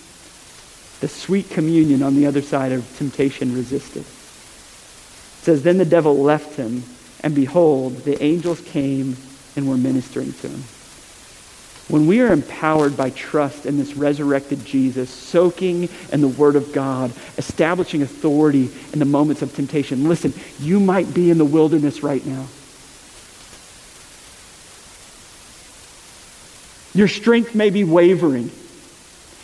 The 1.01 1.07
sweet 1.07 1.49
communion 1.49 2.03
on 2.03 2.15
the 2.15 2.27
other 2.27 2.41
side 2.41 2.71
of 2.71 2.97
temptation 2.97 3.53
resisted. 3.53 4.03
It 4.03 5.43
says, 5.43 5.63
Then 5.63 5.77
the 5.77 5.85
devil 5.85 6.17
left 6.17 6.55
him, 6.55 6.83
and 7.21 7.35
behold, 7.35 7.97
the 8.03 8.21
angels 8.23 8.61
came 8.61 9.17
and 9.55 9.67
were 9.67 9.77
ministering 9.77 10.31
to 10.33 10.47
him. 10.47 10.63
When 11.87 12.07
we 12.07 12.21
are 12.21 12.31
empowered 12.31 12.95
by 12.95 13.09
trust 13.09 13.65
in 13.65 13.77
this 13.77 13.95
resurrected 13.95 14.63
Jesus, 14.63 15.09
soaking 15.09 15.89
in 16.11 16.21
the 16.21 16.27
Word 16.27 16.55
of 16.55 16.71
God, 16.71 17.11
establishing 17.37 18.01
authority 18.01 18.69
in 18.93 18.99
the 18.99 19.05
moments 19.05 19.41
of 19.41 19.53
temptation, 19.53 20.07
listen, 20.07 20.33
you 20.59 20.79
might 20.79 21.13
be 21.13 21.31
in 21.31 21.37
the 21.37 21.43
wilderness 21.43 22.03
right 22.03 22.25
now. 22.25 22.45
Your 26.93 27.07
strength 27.07 27.55
may 27.55 27.71
be 27.71 27.83
wavering. 27.83 28.51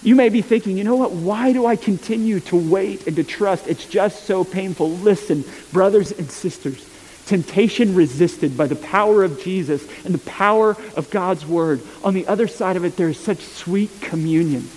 You 0.03 0.15
may 0.15 0.29
be 0.29 0.41
thinking, 0.41 0.77
you 0.77 0.83
know 0.83 0.95
what? 0.95 1.11
Why 1.11 1.53
do 1.53 1.65
I 1.65 1.75
continue 1.75 2.39
to 2.41 2.55
wait 2.55 3.07
and 3.07 3.15
to 3.15 3.23
trust? 3.23 3.67
It's 3.67 3.85
just 3.85 4.25
so 4.25 4.43
painful. 4.43 4.89
Listen, 4.89 5.43
brothers 5.73 6.11
and 6.11 6.29
sisters, 6.29 6.87
temptation 7.25 7.95
resisted 7.95 8.55
by 8.55 8.67
the 8.67 8.75
power 8.75 9.23
of 9.23 9.41
Jesus 9.43 9.85
and 10.05 10.13
the 10.13 10.29
power 10.29 10.77
of 10.95 11.09
God's 11.09 11.45
word. 11.45 11.81
On 12.03 12.13
the 12.13 12.27
other 12.27 12.47
side 12.47 12.77
of 12.77 12.85
it, 12.85 12.95
there 12.95 13.09
is 13.09 13.19
such 13.19 13.39
sweet 13.39 13.89
communion. 14.01 14.67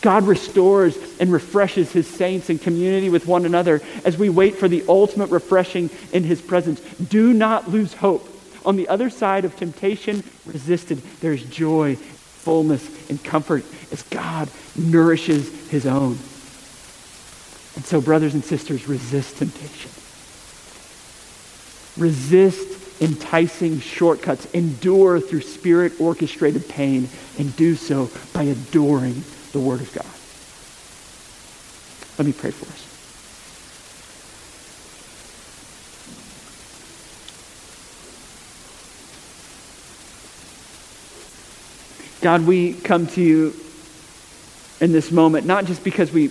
God 0.00 0.24
restores 0.24 0.98
and 1.18 1.32
refreshes 1.32 1.92
his 1.92 2.06
saints 2.06 2.50
in 2.50 2.58
community 2.58 3.08
with 3.08 3.26
one 3.26 3.46
another 3.46 3.80
as 4.04 4.18
we 4.18 4.28
wait 4.28 4.56
for 4.56 4.68
the 4.68 4.84
ultimate 4.86 5.30
refreshing 5.30 5.88
in 6.12 6.24
his 6.24 6.42
presence. 6.42 6.80
Do 6.80 7.32
not 7.32 7.70
lose 7.70 7.94
hope. 7.94 8.28
On 8.66 8.76
the 8.76 8.88
other 8.88 9.08
side 9.08 9.44
of 9.44 9.56
temptation 9.56 10.22
resisted, 10.46 10.98
there's 11.20 11.42
joy, 11.44 11.96
fullness, 12.44 13.10
and 13.10 13.22
comfort 13.22 13.64
as 13.90 14.02
God 14.04 14.48
nourishes 14.76 15.68
his 15.68 15.86
own. 15.86 16.18
And 17.76 17.84
so, 17.84 18.00
brothers 18.00 18.34
and 18.34 18.44
sisters, 18.44 18.86
resist 18.86 19.38
temptation. 19.38 19.90
Resist 21.96 23.02
enticing 23.02 23.80
shortcuts. 23.80 24.46
Endure 24.52 25.20
through 25.20 25.40
spirit 25.40 26.00
orchestrated 26.00 26.68
pain, 26.68 27.08
and 27.38 27.54
do 27.56 27.74
so 27.74 28.10
by 28.32 28.44
adoring 28.44 29.24
the 29.52 29.60
Word 29.60 29.80
of 29.80 29.92
God. 29.92 30.06
Let 32.18 32.26
me 32.26 32.32
pray 32.32 32.52
for 32.52 32.66
us. 32.66 32.93
God, 42.24 42.46
we 42.46 42.72
come 42.72 43.06
to 43.08 43.20
you 43.20 43.54
in 44.80 44.92
this 44.92 45.12
moment, 45.12 45.44
not 45.44 45.66
just 45.66 45.84
because 45.84 46.10
we, 46.10 46.28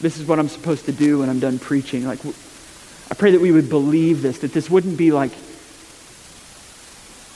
this 0.00 0.18
is 0.18 0.26
what 0.26 0.40
I'm 0.40 0.48
supposed 0.48 0.86
to 0.86 0.92
do 0.92 1.20
when 1.20 1.28
I'm 1.28 1.38
done 1.38 1.60
preaching. 1.60 2.04
Like, 2.04 2.18
I 2.26 3.14
pray 3.14 3.30
that 3.30 3.40
we 3.40 3.52
would 3.52 3.68
believe 3.68 4.20
this, 4.20 4.40
that 4.40 4.52
this 4.52 4.68
wouldn't 4.68 4.98
be 4.98 5.12
like 5.12 5.30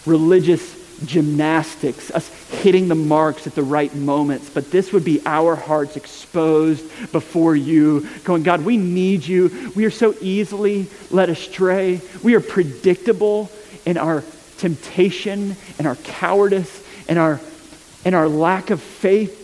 religious 0.05 0.81
gymnastics, 1.07 2.11
us 2.11 2.27
hitting 2.51 2.89
the 2.89 2.97
marks 2.97 3.47
at 3.47 3.55
the 3.55 3.63
right 3.63 3.95
moments, 3.95 4.51
but 4.51 4.73
this 4.73 4.93
would 4.93 5.05
be 5.05 5.23
our 5.25 5.55
hearts 5.55 5.97
exposed 5.97 6.83
before 7.13 7.55
you, 7.55 8.09
going, 8.25 8.43
God, 8.43 8.65
we 8.65 8.79
need 8.79 9.25
you. 9.25 9.71
We 9.77 9.85
are 9.85 9.93
so 9.93 10.17
easily 10.21 10.89
led 11.13 11.31
astray. 11.31 12.01
We 12.21 12.35
are 12.35 12.41
predictable 12.41 13.49
in 13.87 13.97
our 13.97 14.25
temptation 14.59 15.55
and 15.79 15.87
our 15.87 15.95
cowardice 15.95 16.85
and 17.07 17.17
our 17.17 17.41
and 18.05 18.15
our 18.15 18.29
lack 18.29 18.71
of 18.71 18.81
faith. 18.81 19.41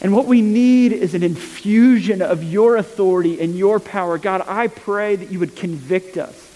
And 0.00 0.12
what 0.14 0.26
we 0.26 0.42
need 0.42 0.92
is 0.92 1.14
an 1.14 1.22
infusion 1.22 2.20
of 2.20 2.42
your 2.42 2.76
authority 2.76 3.40
and 3.40 3.56
your 3.56 3.80
power. 3.80 4.18
God, 4.18 4.42
I 4.46 4.66
pray 4.66 5.16
that 5.16 5.30
you 5.30 5.38
would 5.38 5.56
convict 5.56 6.16
us 6.16 6.50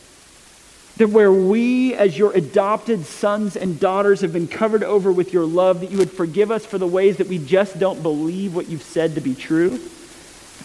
That 0.98 1.10
where 1.10 1.32
we, 1.32 1.94
as 1.94 2.18
your 2.18 2.32
adopted 2.32 3.06
sons 3.06 3.56
and 3.56 3.78
daughters, 3.78 4.20
have 4.22 4.32
been 4.32 4.48
covered 4.48 4.82
over 4.82 5.12
with 5.12 5.32
your 5.32 5.46
love, 5.46 5.80
that 5.80 5.92
you 5.92 5.98
would 5.98 6.10
forgive 6.10 6.50
us 6.50 6.66
for 6.66 6.76
the 6.76 6.88
ways 6.88 7.18
that 7.18 7.28
we 7.28 7.38
just 7.38 7.78
don't 7.78 8.02
believe 8.02 8.54
what 8.54 8.68
you've 8.68 8.82
said 8.82 9.14
to 9.14 9.20
be 9.20 9.36
true, 9.36 9.78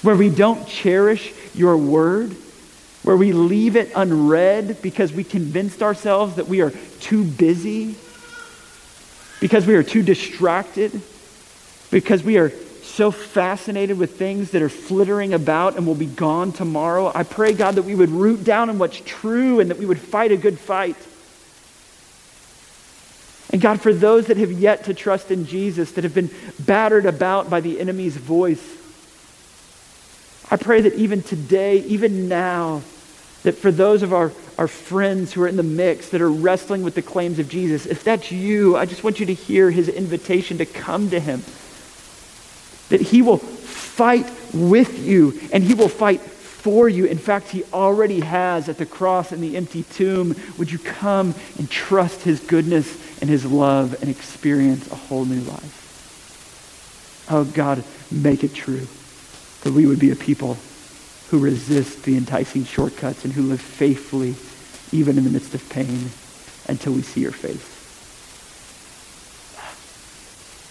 where 0.02 0.16
we 0.16 0.30
don't 0.30 0.68
cherish 0.68 1.32
your 1.54 1.78
word, 1.78 2.36
where 3.04 3.16
we 3.16 3.32
leave 3.32 3.76
it 3.76 3.92
unread 3.96 4.82
because 4.82 5.14
we 5.14 5.24
convinced 5.24 5.84
ourselves 5.84 6.36
that 6.38 6.48
we 6.48 6.62
are 6.62 6.72
too 7.00 7.24
busy, 7.24 7.96
because 9.44 9.68
we 9.68 9.76
are 9.76 9.84
too 9.84 10.02
distracted, 10.02 11.02
because 11.92 12.24
we 12.24 12.38
are 12.38 12.50
so 12.82 13.12
fascinated 13.12 13.98
with 13.98 14.18
things 14.18 14.52
that 14.52 14.62
are 14.62 14.70
flittering 14.70 15.34
about 15.34 15.76
and 15.76 15.86
will 15.86 15.96
be 15.96 16.06
gone 16.06 16.54
tomorrow. 16.54 17.12
I 17.14 17.24
pray, 17.24 17.52
God, 17.52 17.76
that 17.76 17.82
we 17.82 17.94
would 17.94 18.10
root 18.10 18.46
down 18.46 18.70
in 18.70 18.80
what's 18.80 19.02
true 19.02 19.60
and 19.60 19.70
that 19.70 19.78
we 19.78 19.86
would 19.86 20.00
fight 20.00 20.32
a 20.32 20.38
good 20.38 20.58
fight. 20.58 20.96
And 23.52 23.62
God, 23.62 23.82
for 23.82 23.94
those 23.94 24.28
that 24.28 24.38
have 24.38 24.54
yet 24.54 24.86
to 24.86 24.94
trust 24.94 25.30
in 25.30 25.46
Jesus, 25.46 25.92
that 25.92 26.06
have 26.06 26.16
been 26.16 26.32
battered 26.58 27.06
about 27.06 27.50
by 27.50 27.60
the 27.60 27.82
enemy's 27.82 28.16
voice, 28.16 28.66
I 30.50 30.56
pray 30.56 30.80
that 30.80 30.94
even 30.94 31.22
today, 31.22 31.80
even 31.80 32.30
now, 32.30 32.82
that 33.44 33.56
for 33.58 33.74
those 33.74 34.04
of 34.04 34.14
our, 34.14 34.32
our 34.58 34.68
friends 34.68 35.34
who 35.34 35.42
are 35.44 35.48
in 35.48 35.58
the 35.58 35.64
mix 35.64 36.10
that 36.10 36.22
are 36.22 36.32
wrestling 36.32 36.84
with 36.84 36.96
the 36.96 37.02
claims 37.02 37.40
of 37.40 37.50
Jesus, 37.50 37.86
if 37.86 38.04
that's 38.04 38.32
you, 38.32 38.78
I 38.78 38.86
just 38.86 39.04
want 39.04 39.20
you 39.20 39.26
to 39.28 39.34
hear 39.34 39.72
his 39.72 39.90
invitation 39.90 40.58
to 40.60 40.66
come 40.66 41.10
to 41.10 41.20
him. 41.20 41.44
That 42.90 43.02
he 43.02 43.22
will 43.22 43.38
fight 43.38 44.30
with 44.54 45.00
you 45.06 45.40
and 45.52 45.64
he 45.64 45.74
will 45.74 45.90
fight 45.90 46.22
for 46.22 46.88
you. 46.88 47.06
In 47.06 47.18
fact, 47.18 47.50
he 47.50 47.64
already 47.74 48.22
has 48.22 48.70
at 48.70 48.78
the 48.78 48.86
cross 48.86 49.32
and 49.32 49.44
the 49.44 49.58
empty 49.58 49.84
tomb. 49.84 50.36
Would 50.58 50.72
you 50.72 50.80
come 50.80 51.36
and 51.58 51.70
trust 51.70 52.22
his 52.22 52.40
goodness 52.40 53.22
and 53.22 53.30
his 53.30 53.46
love 53.46 54.02
and 54.02 54.10
experience 54.10 54.90
a 54.92 54.96
whole 54.96 55.26
new 55.26 55.42
life? 55.42 57.28
Oh, 57.30 57.44
God, 57.46 57.84
make 58.12 58.44
it 58.44 58.54
true 58.54 58.88
that 59.64 59.74
we 59.74 59.86
would 59.86 60.00
be 60.00 60.12
a 60.12 60.16
people 60.16 60.58
who 61.34 61.40
resist 61.40 62.04
the 62.04 62.16
enticing 62.16 62.64
shortcuts 62.64 63.26
and 63.26 63.34
who 63.34 63.42
live 63.42 63.60
faithfully 63.60 64.36
even 64.96 65.18
in 65.18 65.24
the 65.24 65.32
midst 65.32 65.56
of 65.56 65.68
pain 65.68 66.12
until 66.68 66.94
we 66.94 67.02
see 67.02 67.22
your 67.22 67.32
face. 67.32 67.58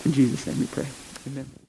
In 0.06 0.12
Jesus' 0.12 0.46
name 0.46 0.60
we 0.60 0.66
pray. 0.66 0.86
Amen. 1.26 1.61